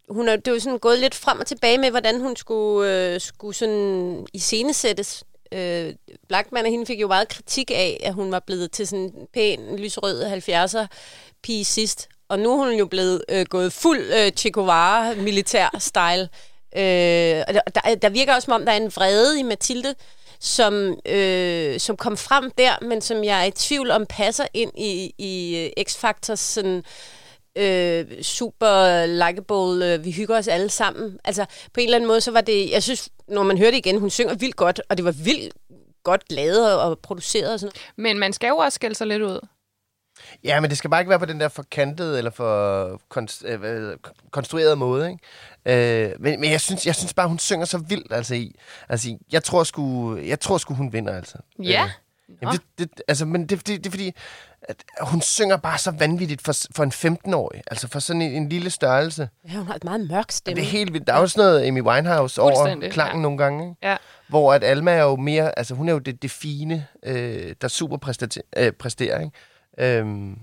[0.09, 3.21] hun er, det jo sådan gået lidt frem og tilbage med, hvordan hun skulle, øh,
[3.21, 5.23] skulle sådan iscenesættes.
[5.51, 5.93] Øh,
[6.27, 9.11] Blackman og hende fik jo meget kritik af, at hun var blevet til sådan en
[9.33, 10.87] pæn, lysrød 70'er
[11.43, 12.07] pige sidst.
[12.29, 16.29] Og nu er hun jo blevet øh, gået fuld øh, Che Guevara militær style.
[16.75, 19.95] Øh, og der, der, virker også, som om der er en vrede i Mathilde,
[20.39, 24.71] som, øh, som kom frem der, men som jeg er i tvivl om passer ind
[24.77, 26.83] i, i øh, X-Factors sådan,
[27.55, 31.19] øh, super likeable, øh, vi hygger os alle sammen.
[31.23, 33.77] Altså på en eller anden måde, så var det, jeg synes, når man hører det
[33.77, 35.53] igen, hun synger vildt godt, og det var vildt
[36.03, 37.91] godt lavet og produceret og sådan noget.
[37.97, 39.47] Men man skal jo også skælde sig lidt ud.
[40.43, 43.97] Ja, men det skal bare ikke være på den der forkantede eller for konst, øh,
[44.31, 46.05] konstruerede måde, ikke?
[46.05, 48.55] Øh, men, men jeg synes, jeg synes bare, hun synger så vildt, altså i.
[48.89, 51.37] Altså, jeg tror sgu, jeg tror sgu hun vinder, altså.
[51.63, 51.83] Ja.
[52.29, 54.13] Øh, jamen, det, det, altså, men det, det, det er fordi,
[54.69, 57.61] at hun synger bare så vanvittigt for, for en 15-årig.
[57.67, 59.29] Altså for sådan en, en lille størrelse.
[59.49, 60.61] Ja, hun har et meget mørk stemme.
[60.61, 61.07] Det er helt vildt.
[61.07, 63.21] Der er sådan noget Amy Winehouse over klangen ja.
[63.21, 63.75] nogle gange, ikke?
[63.83, 63.97] Ja.
[64.27, 67.67] Hvor at Alma er jo mere, altså hun er jo det, det fine, øh, der
[67.67, 69.31] super præster, øh, præsterer, ikke?
[69.77, 70.39] Øhm,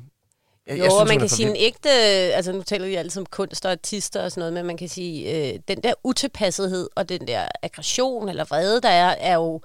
[0.67, 3.27] jeg, Jo, jeg og man kan sige en ægte, altså nu taler vi altid om
[3.27, 7.09] kunst og artister og sådan noget, men man kan sige, øh, den der utilpassethed og
[7.09, 9.61] den der aggression eller vrede, der er, er jo,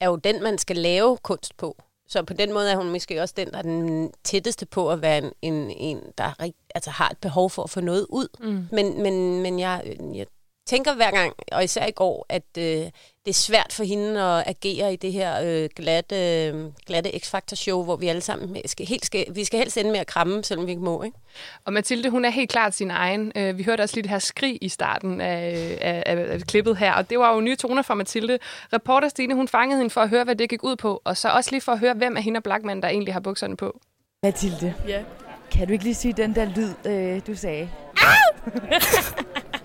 [0.00, 1.76] er jo den, man skal lave kunst på.
[2.08, 5.02] Så på den måde er hun måske også den, der er den tætteste på at
[5.02, 8.06] være en, en, en der er, rigt- altså har et behov for at få noget
[8.08, 8.28] ud.
[8.40, 8.66] Mm.
[8.72, 10.26] Men, men, men jeg, jeg
[10.72, 12.90] tænker hver gang, og især i går, at øh, det
[13.28, 16.54] er svært for hende at agere i det her øh, glatte, øh,
[16.86, 20.06] glatte X-Factor-show, hvor vi alle sammen skal, helt skal, vi skal helst ende med at
[20.06, 21.02] kramme, selvom vi ikke må.
[21.02, 21.16] Ikke?
[21.64, 23.32] Og Mathilde, hun er helt klart sin egen.
[23.36, 26.76] Øh, Vi hørte også lige det her skrig i starten af, af, af, af klippet
[26.76, 28.38] her, og det var jo nye toner fra Mathilde.
[28.72, 31.28] Reporter Stine, hun fangede hende for at høre, hvad det gik ud på, og så
[31.28, 33.80] også lige for at høre, hvem af hende og Blackman, der egentlig har bukserne på.
[34.22, 35.02] Mathilde, Ja.
[35.50, 37.70] kan du ikke lige sige den der lyd, øh, du sagde?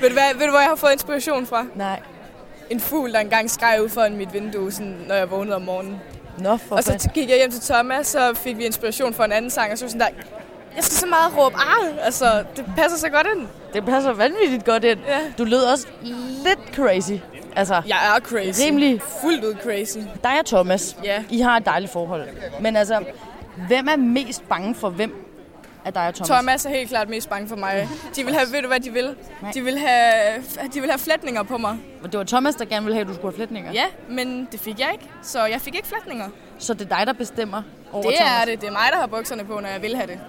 [0.00, 1.66] Ved du, hvad, ved du, hvor jeg har fået inspiration fra?
[1.74, 2.00] Nej.
[2.70, 6.00] En fugl, der engang skreg ud foran mit vindue, sådan, når jeg vågnede om morgenen.
[6.38, 9.32] Nå, for Og så gik jeg hjem til Thomas, så fik vi inspiration fra en
[9.32, 10.06] anden sang, og så sådan der,
[10.76, 12.04] jeg skal så meget råbe, ah!
[12.06, 13.46] Altså, det passer så godt ind.
[13.72, 14.98] Det passer vanvittigt godt ind.
[15.08, 15.18] Ja.
[15.38, 15.86] Du lød også
[16.46, 17.12] lidt crazy.
[17.56, 18.62] Altså, Jeg er crazy.
[18.66, 19.02] Rimelig.
[19.22, 19.98] Fuldt ud crazy.
[20.22, 21.24] dig og Thomas, Ja.
[21.30, 22.22] I har et dejligt forhold.
[22.60, 23.04] Men altså,
[23.68, 25.25] hvem er mest bange for hvem
[25.86, 26.28] af dig og Thomas?
[26.28, 27.88] Thomas er helt klart mest bange for mig.
[28.16, 29.16] De vil have, ved du hvad de vil?
[29.54, 30.42] De vil have,
[30.74, 31.78] de vil have flætninger på mig.
[32.02, 33.72] Og Det var Thomas, der gerne ville have, at du skulle have flætninger.
[33.72, 35.04] Ja, men det fik jeg ikke.
[35.22, 36.28] Så jeg fik ikke flætninger.
[36.58, 38.40] Så det er dig, der bestemmer over Det Thomas?
[38.42, 38.60] er det.
[38.60, 40.20] Det er mig, der har bukserne på, når jeg vil have det.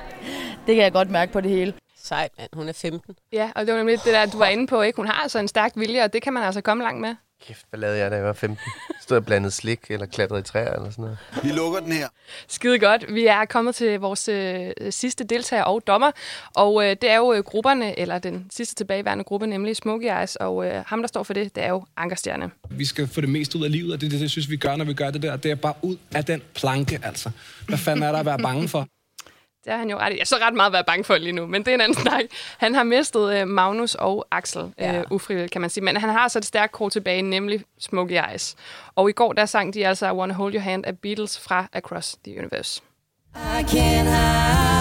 [0.66, 1.74] Det kan jeg godt mærke på det hele.
[2.02, 2.50] Sejt, mand.
[2.52, 3.14] Hun er 15.
[3.32, 4.96] Ja, og det var nemlig det der, du var inde på, ikke?
[4.96, 7.14] Hun har altså en stærk vilje, og det kan man altså komme langt med.
[7.46, 8.58] Kæft, hvad lavede jeg, da jeg var 15?
[9.02, 11.18] Stod og blandede slik, eller klatrede i træer, eller sådan noget.
[11.42, 12.08] Vi lukker den her.
[12.48, 13.14] Skide godt.
[13.14, 16.10] Vi er kommet til vores øh, sidste deltager og dommer,
[16.54, 20.36] og øh, det er jo øh, grupperne, eller den sidste tilbageværende gruppe, nemlig Smokey Eyes,
[20.36, 22.50] og øh, ham, der står for det, det er jo Ankerstjerne.
[22.70, 24.56] Vi skal få det mest ud af livet, og det er det, jeg synes, vi
[24.56, 25.36] gør, når vi gør det der.
[25.36, 27.30] Det er bare ud af den planke, altså.
[27.68, 28.86] Hvad fanden er der at være bange for?
[29.64, 30.14] Det har han jo ret i.
[30.14, 31.80] Jeg er så ret meget at være bange for lige nu, men det er en
[31.80, 32.24] anden snak.
[32.58, 34.98] Han har mistet øh, Magnus og Axel, ja.
[34.98, 35.84] øh, ufrivilligt kan man sige.
[35.84, 38.56] Men han har så et stærkt kort tilbage, nemlig Smokey Eyes.
[38.94, 42.16] Og i går, der sang de altså Wanna Hold Your Hand af Beatles fra Across
[42.24, 42.82] the Universe.
[43.36, 44.79] I can't hide.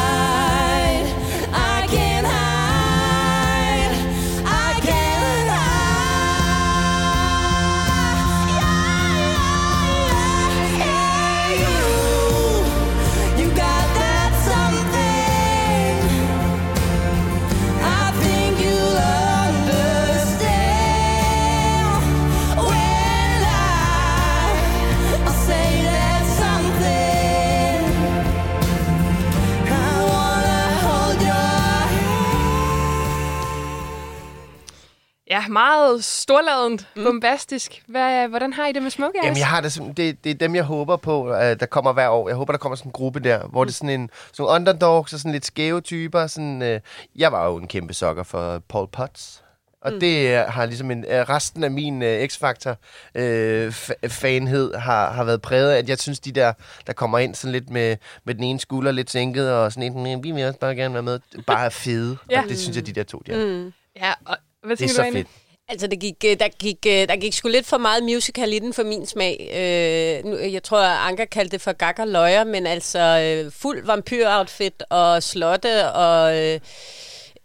[35.42, 37.04] Ja, meget storladent, mm.
[37.04, 37.84] bombastisk.
[37.88, 39.12] Hvad, hvordan har I det med Eyes?
[39.24, 41.94] Jamen, jeg har det, sådan, det, det er dem, jeg håber på, at der kommer
[41.94, 42.28] hver år.
[42.30, 44.56] Jeg håber, der kommer sådan en gruppe der, hvor det er sådan en sådan nogle
[44.56, 46.28] underdogs og sådan lidt skæve typer.
[46.28, 46.80] Sådan, øh,
[47.16, 49.44] jeg var jo en kæmpe sokker for Paul Potts.
[49.82, 50.00] Og mm.
[50.00, 52.76] det øh, har ligesom en, øh, resten af min øh, X-Factor
[53.16, 56.54] øh, fa- fanhed har, har været præget af, at jeg synes, de der,
[56.88, 60.16] der kommer ind sådan lidt med, med den ene skulder lidt sænket, og sådan en,
[60.18, 62.18] "Mm, vi vil også bare gerne være med, bare er fede.
[62.30, 62.42] Ja.
[62.42, 63.46] Og det synes jeg, de der to, de er.
[63.46, 63.74] Mm.
[63.96, 65.28] Ja, og hvad Det er så fedt.
[65.72, 68.60] Altså, der gik, øh, der, gik, øh, der gik sgu lidt for meget musical i
[68.60, 69.50] den for min smag.
[69.56, 73.52] Øh, nu, jeg tror, at Anker kaldte det for gak og løjer, men altså øh,
[73.52, 76.38] fuld vampyr-outfit og slotte og...
[76.38, 76.60] Øh,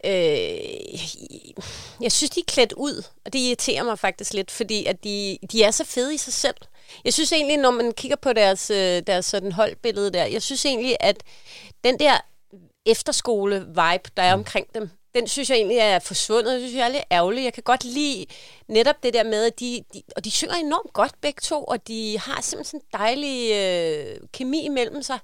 [0.04, 0.14] øh,
[2.00, 5.38] jeg synes, de er klædt ud, og det irriterer mig faktisk lidt, fordi at de,
[5.52, 6.56] de er så fede i sig selv.
[7.04, 8.66] Jeg synes egentlig, når man kigger på deres,
[9.06, 11.16] deres sådan holdbillede der, jeg synes egentlig, at
[11.84, 12.16] den der
[12.86, 16.52] efterskole-vibe, der er omkring dem, den synes jeg egentlig er forsvundet.
[16.52, 17.44] Det synes jeg er lidt ærgerligt.
[17.44, 18.26] Jeg kan godt lide
[18.68, 21.88] netop det der med, at de, de, og de synger enormt godt begge to, og
[21.88, 25.18] de har simpelthen sådan en dejlig øh, kemi imellem sig.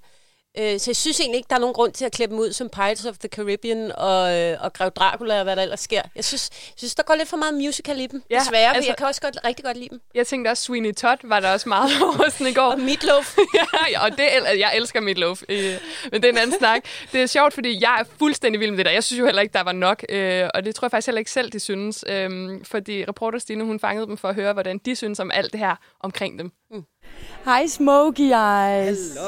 [0.58, 2.52] Øh, så jeg synes egentlig ikke, der er nogen grund til at klippe dem ud
[2.52, 6.02] som Pirates of the Caribbean og, øh, og Grev Dracula og hvad der ellers sker.
[6.16, 8.90] Jeg synes, jeg synes der går lidt for meget musical i dem, Ja, desværre, altså,
[8.90, 10.00] jeg kan også godt, rigtig godt lide dem.
[10.14, 12.62] Jeg tænkte også, Sweeney Todd var der også meget over sådan i går.
[12.62, 13.36] Og Meatloaf.
[13.92, 15.74] ja, og det, jeg elsker Meatloaf, øh,
[16.12, 16.82] men det er en anden snak.
[17.12, 18.92] Det er sjovt, fordi jeg er fuldstændig vild med det der.
[18.92, 21.18] Jeg synes jo heller ikke, der var nok, øh, og det tror jeg faktisk heller
[21.18, 22.04] ikke selv, de synes.
[22.08, 25.52] Øh, fordi reporter Stine, hun fangede dem for at høre, hvordan de synes om alt
[25.52, 26.52] det her omkring dem.
[26.70, 26.82] Mm.
[27.44, 29.18] Hej Smokey Eyes.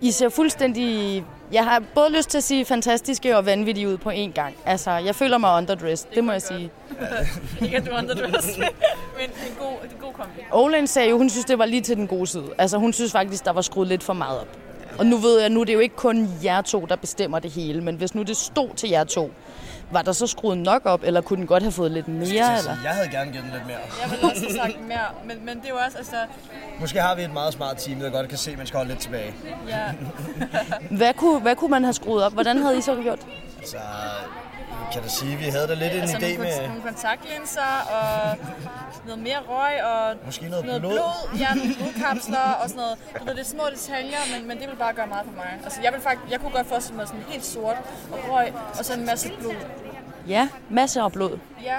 [0.00, 1.24] I ser fuldstændig...
[1.52, 4.54] Jeg har både lyst til at sige fantastiske og vanvittige ud på én gang.
[4.64, 6.70] Altså, jeg føler mig underdressed, det må jeg sige.
[7.62, 8.68] Ikke at du er underdressed, men
[9.28, 10.40] det er en god, det er en god kombi.
[10.52, 12.46] Olen sagde jo, hun synes, det var lige til den gode side.
[12.58, 14.48] Altså, hun synes faktisk, der var skruet lidt for meget op.
[14.98, 17.50] Og nu ved jeg, nu er det jo ikke kun jer to, der bestemmer det
[17.50, 19.30] hele, men hvis nu det stod til jer to,
[19.90, 22.28] var der så skruet nok op, eller kunne den godt have fået lidt mere?
[22.28, 22.76] Eller?
[22.84, 23.76] Jeg havde gerne givet den lidt mere.
[24.02, 26.16] Jeg vil også have sagt mere, men, men det er jo også, altså,
[26.80, 28.90] Måske har vi et meget smart team, der godt kan se, at man skal holde
[28.90, 29.34] lidt tilbage.
[29.68, 29.84] ja,
[30.90, 32.32] Hvad kunne, hvad kunne man have skruet op?
[32.32, 33.18] Hvordan havde I så gjort?
[33.58, 33.76] Altså,
[34.92, 36.68] kan du sige, vi havde da lidt en altså idé nogle, med...
[36.68, 38.36] nogle kontaktlinser og
[39.06, 40.92] noget mere røg og Måske noget noget blod.
[40.92, 42.98] blod, ja, nogle blodkapsler og sådan noget.
[43.18, 45.58] Du ved, det er små detaljer, men, men det vil bare gøre meget for mig.
[45.64, 47.76] Altså, jeg, vil faktisk, jeg kunne godt forestille mig sådan helt sort
[48.12, 49.54] og røg og så en masse blod.
[50.28, 51.38] Ja, masser af blod.
[51.64, 51.76] Ja.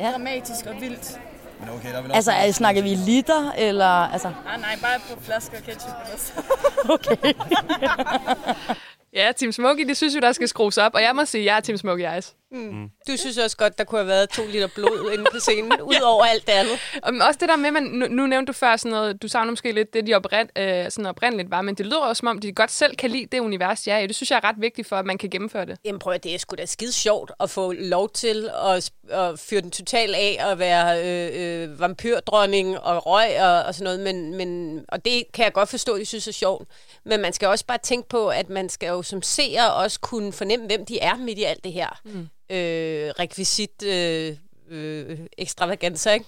[0.00, 0.10] Ja.
[0.12, 1.20] Dramatisk og vildt.
[1.60, 3.86] Men okay, der vil Altså, er, snakker vi liter, eller...
[4.12, 5.94] Altså, Nej, nej, bare på flasker ketchup.
[6.14, 6.32] Også.
[6.94, 7.32] okay.
[9.16, 10.94] Ja, Team Smoky, det synes vi, der skal skrues op.
[10.94, 12.34] Og jeg må sige, jeg er Team Smoky Ice.
[12.52, 12.90] Mm.
[13.08, 16.00] Du synes også godt, der kunne have været to liter blod inde på scenen, ud
[16.04, 16.78] over alt det andet.
[17.02, 19.52] Og også det der med, man, nu, nu nævnte du før sådan noget, du savner
[19.52, 22.38] måske lidt det, de oprind, øh, sådan oprindeligt var, men det lyder også som om,
[22.38, 24.06] de godt selv kan lide det univers, er i.
[24.06, 25.78] Det synes jeg er ret vigtigt for, at man kan gennemføre det.
[25.84, 29.38] Jamen prøv at det er sgu da skide sjovt at få lov til at, at
[29.38, 34.00] fyre den totalt af og være øh, øh, vampyrdronning og røg og, og sådan noget.
[34.00, 36.68] Men, men, og det kan jeg godt forstå, at de synes er sjovt.
[37.04, 40.32] Men man skal også bare tænke på, at man skal jo som seer også kunne
[40.32, 42.00] fornemme, hvem de er midt i alt det her.
[42.04, 42.28] Mm.
[42.50, 44.36] Øh, rekvisit øh,
[44.68, 46.26] øh, ekstravaganser, ikke?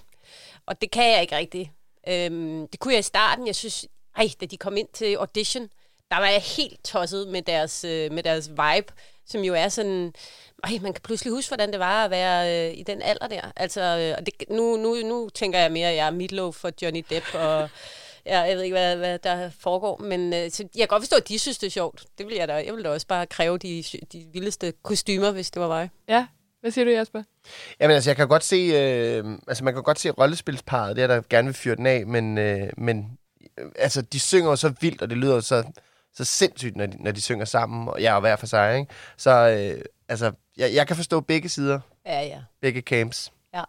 [0.65, 1.71] Og det kan jeg ikke rigtig.
[2.07, 3.47] Øhm, det kunne jeg i starten.
[3.47, 5.69] Jeg synes, ej, da de kom ind til audition,
[6.11, 8.93] der var jeg helt tosset med deres, øh, med deres vibe,
[9.25, 10.13] som jo er sådan...
[10.63, 13.51] Ej, man kan pludselig huske, hvordan det var at være øh, i den alder der.
[13.55, 16.71] Altså, øh, og det, nu, nu, nu tænker jeg mere, at jeg er midlov for
[16.81, 17.69] Johnny Depp, og
[18.25, 19.97] ja, jeg ved ikke, hvad, hvad der foregår.
[19.97, 22.05] Men øh, så jeg kan godt forstå, at de synes, det er sjovt.
[22.17, 22.53] Det vil jeg da.
[22.53, 25.89] Jeg vil da også bare kræve de, de vildeste kostymer, hvis det var mig.
[26.07, 26.27] Ja,
[26.61, 27.23] hvad siger du, Jasper?
[27.79, 31.07] Jamen altså, jeg kan godt se, øh, altså man kan godt se rollespilsparet, det er
[31.07, 33.17] der gerne vil fyre den af, men, øh, men
[33.59, 35.63] øh, altså, de synger jo så vildt, og det lyder jo så,
[36.13, 38.91] så sindssygt, når de, når de synger sammen, og jeg er hver for sig, ikke?
[39.17, 42.39] Så øh, altså, jeg, jeg kan forstå begge sider, Ja, ja.
[42.61, 43.31] begge camps.
[43.53, 43.63] ja.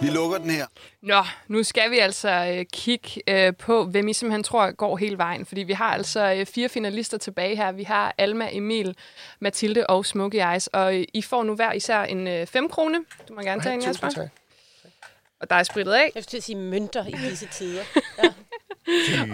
[0.00, 0.66] Vi lukker den her.
[1.00, 5.18] Nå, nu skal vi altså øh, kigge øh, på, hvem I simpelthen tror går hele
[5.18, 5.46] vejen.
[5.46, 7.72] Fordi vi har altså øh, fire finalister tilbage her.
[7.72, 8.96] Vi har Alma, Emil,
[9.40, 10.66] Mathilde og Smokey Eyes.
[10.66, 12.98] Og øh, I får nu hver især en øh, 5 krone.
[13.28, 14.28] Du må gerne tage en, Jasper.
[15.40, 16.12] Og der er spritet af.
[16.14, 17.82] Jeg skulle sige mønter i disse tider.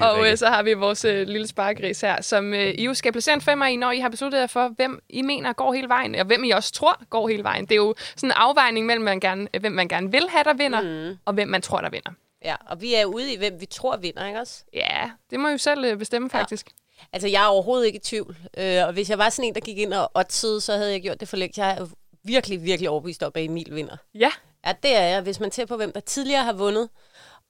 [0.02, 3.12] Og øh, så har vi vores øh, lille sparkris her, som øh, I jo skal
[3.12, 5.88] placere en femmer i, når I har besluttet jer for, hvem I mener går hele
[5.88, 7.64] vejen, og hvem I også tror går hele vejen.
[7.64, 10.44] Det er jo sådan en afvejning mellem, man gerne, øh, hvem man gerne vil have,
[10.44, 11.18] der vinder, mm.
[11.24, 12.10] og hvem man tror, der vinder.
[12.44, 14.64] Ja, og vi er ude i, hvem vi tror vinder, ikke også?
[14.74, 16.66] Ja, det må I jo selv øh, bestemme, faktisk.
[17.12, 18.36] Altså, jeg er overhovedet ikke i tvivl.
[18.58, 21.02] Øh, og hvis jeg var sådan en, der gik ind og oddsede, så havde jeg
[21.02, 21.64] gjort det for længe.
[21.64, 21.86] Jeg er
[22.24, 23.96] virkelig, virkelig overbevist om, at Emil vinder.
[24.14, 24.30] Ja.
[24.66, 25.22] Ja, det er jeg.
[25.22, 26.88] Hvis man ser på, hvem der tidligere har vundet.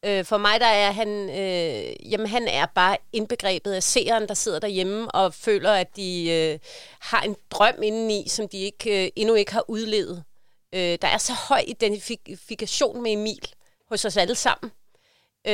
[0.04, 4.34] Øh, for mig, der er han, øh, jamen, han er bare indbegrebet af seeren, der
[4.34, 6.58] sidder derhjemme og føler, at de øh,
[7.00, 10.24] har en drøm indeni, som de ikke, øh, endnu ikke har udlevet.
[10.74, 13.52] Øh, der er så høj identifikation med Emil
[13.88, 14.72] hos os alle sammen.
[15.46, 15.52] Øh,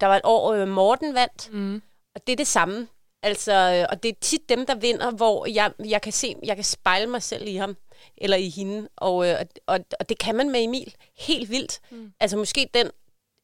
[0.00, 1.82] der var et år, øh, Morten vandt, mm.
[2.14, 2.88] og det er det samme.
[3.22, 6.56] Altså, øh, og det er tit dem, der vinder, hvor jeg, jeg kan se, jeg
[6.56, 7.76] kan spejle mig selv i ham,
[8.16, 11.80] eller i hende, og, øh, og, og det kan man med Emil helt vildt.
[11.90, 12.12] Mm.
[12.20, 12.90] Altså måske den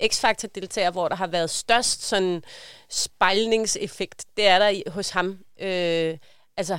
[0.06, 2.44] X-Factor-deltager, hvor der har været størst sådan
[2.90, 5.38] spejlningseffekt, det er der i, hos ham.
[5.60, 6.18] Øh,
[6.56, 6.78] altså,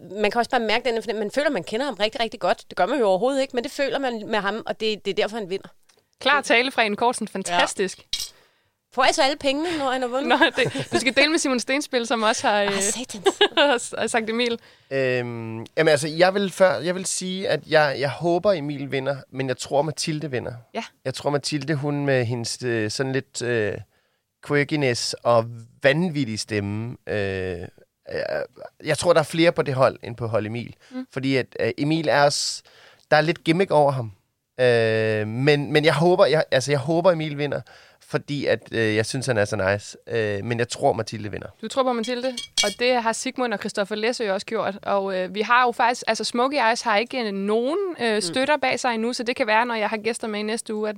[0.00, 2.64] man kan også bare mærke den, for man føler, man kender ham rigtig, rigtig godt.
[2.68, 5.10] Det gør man jo overhovedet ikke, men det føler man med ham, og det, det
[5.10, 5.68] er derfor, han vinder.
[6.20, 7.28] Klar tale fra en Kortsen.
[7.28, 7.98] Fantastisk.
[7.98, 8.21] Ja.
[8.94, 10.28] Får jeg så alle pengene, når han har vundet?
[10.28, 12.68] Nå, det, du skal dele med Simon Stenspil, som også har, øh,
[13.56, 14.58] ah, har sagt Emil.
[14.90, 19.16] Øhm, jamen altså, jeg vil, før, jeg vil sige, at jeg, jeg håber, Emil vinder,
[19.30, 20.54] men jeg tror, Mathilde vinder.
[20.74, 20.84] Ja.
[21.04, 23.74] Jeg tror, Mathilde, hun med hendes øh, sådan lidt øh,
[24.46, 25.46] quirkiness og
[25.82, 27.66] vanvittig stemme, øh, øh,
[28.84, 30.74] jeg tror, der er flere på det hold, end på hold Emil.
[30.90, 31.06] Mm.
[31.12, 32.62] Fordi at øh, Emil er også,
[33.10, 34.12] der er lidt gimmick over ham.
[34.60, 37.60] Øh, men, men jeg håber, jeg, altså, jeg håber, Emil vinder,
[38.12, 39.96] fordi at, øh, jeg synes, han er så nice.
[40.06, 41.46] Øh, men jeg tror, Mathilde vinder.
[41.62, 42.28] Du tror på Mathilde,
[42.64, 44.78] og det har Sigmund og Christoffer Læsø også gjort.
[44.82, 48.80] Og øh, vi har jo faktisk, altså Smokey Eyes har ikke nogen øh, støtter bag
[48.80, 50.96] sig endnu, så det kan være, når jeg har gæster med i næste uge, at,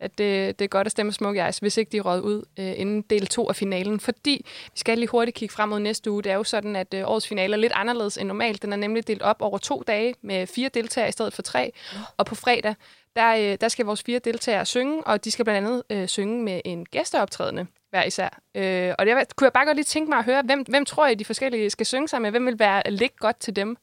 [0.00, 2.44] at det, det er godt at stemme Smokey Eyes, hvis ikke de er røget ud
[2.58, 4.00] øh, inden del 2 af finalen.
[4.00, 6.22] Fordi vi skal lige hurtigt kigge frem mod næste uge.
[6.22, 8.62] Det er jo sådan, at øh, årets finale er lidt anderledes end normalt.
[8.62, 11.72] Den er nemlig delt op over to dage med fire deltagere i stedet for tre.
[12.16, 12.74] Og på fredag,
[13.16, 16.42] der, øh, der skal vores fire deltagere synge, og de skal blandt andet øh, synge
[16.42, 18.40] med en gæsteoptrædende hver især.
[18.54, 21.06] Øh, og det kunne jeg bare godt lige tænke mig at høre, hvem, hvem tror
[21.06, 22.30] jeg, de forskellige skal synge sammen med?
[22.30, 23.76] Hvem vil være ligge godt til dem?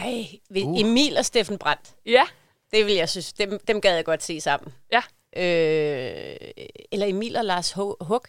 [0.00, 0.80] Ej, uh.
[0.80, 1.94] Emil og Steffen Brandt.
[2.06, 2.22] Ja.
[2.72, 4.74] Det vil jeg synes, dem, dem gad jeg godt se sammen.
[4.92, 5.02] Ja.
[5.36, 6.36] Øh,
[6.92, 8.24] eller Emil og Lars Hug.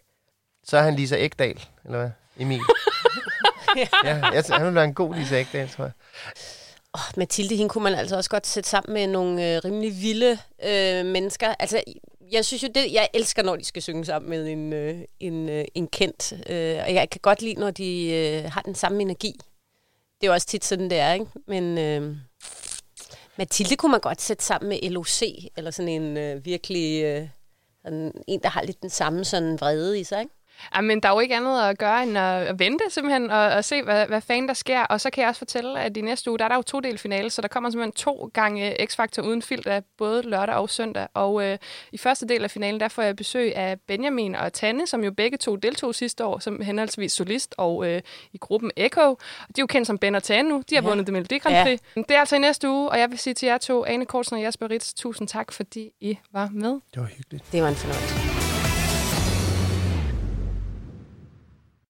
[0.63, 2.09] Så er han Lisa Ekdal, eller hvad?
[2.37, 2.61] Emil.
[3.77, 5.93] ja, jeg, han vil være en god Lisa Ekdal, tror jeg.
[6.93, 10.37] Oh, Mathilde, hende kunne man altså også godt sætte sammen med nogle øh, rimelig vilde
[10.63, 11.55] øh, mennesker.
[11.59, 11.83] Altså,
[12.31, 15.49] jeg synes jo, det, jeg elsker, når de skal synge sammen med en, øh, en,
[15.49, 16.33] øh, en kendt.
[16.49, 19.39] Øh, og jeg kan godt lide, når de øh, har den samme energi.
[20.21, 21.25] Det er jo også tit sådan, det er, ikke?
[21.47, 22.15] Men øh,
[23.37, 25.21] Mathilde kunne man godt sætte sammen med LOC,
[25.57, 27.03] eller sådan en øh, virkelig...
[27.03, 27.27] Øh,
[27.83, 30.35] sådan en, der har lidt den samme sådan vrede i sig, ikke?
[30.75, 33.81] Jamen, der er jo ikke andet at gøre end at, vente simpelthen og, og se,
[33.83, 34.81] hvad, hvad fanden der sker.
[34.83, 36.79] Og så kan jeg også fortælle, at i næste uge, der er der jo to
[36.79, 41.07] del finale, så der kommer simpelthen to gange X-Factor uden filter, både lørdag og søndag.
[41.13, 41.57] Og øh,
[41.91, 45.11] i første del af finalen, der får jeg besøg af Benjamin og Tanne, som jo
[45.11, 48.01] begge to deltog sidste år, som henholdsvis solist og øh,
[48.33, 49.01] i gruppen Echo.
[49.09, 50.63] Og de er jo kendt som Ben og Tanne nu.
[50.69, 50.87] De har Ja.
[50.89, 51.79] vundet det Melodi Grand Prix.
[51.81, 51.87] Ja.
[51.95, 52.01] Ja.
[52.09, 54.35] Det er altså i næste uge, og jeg vil sige til jer to, Ane Kortsen
[54.35, 56.69] og Jasper Ritz, tusind tak, fordi I var med.
[56.71, 57.43] Det var hyggeligt.
[57.51, 58.32] Det var en fornøjelse.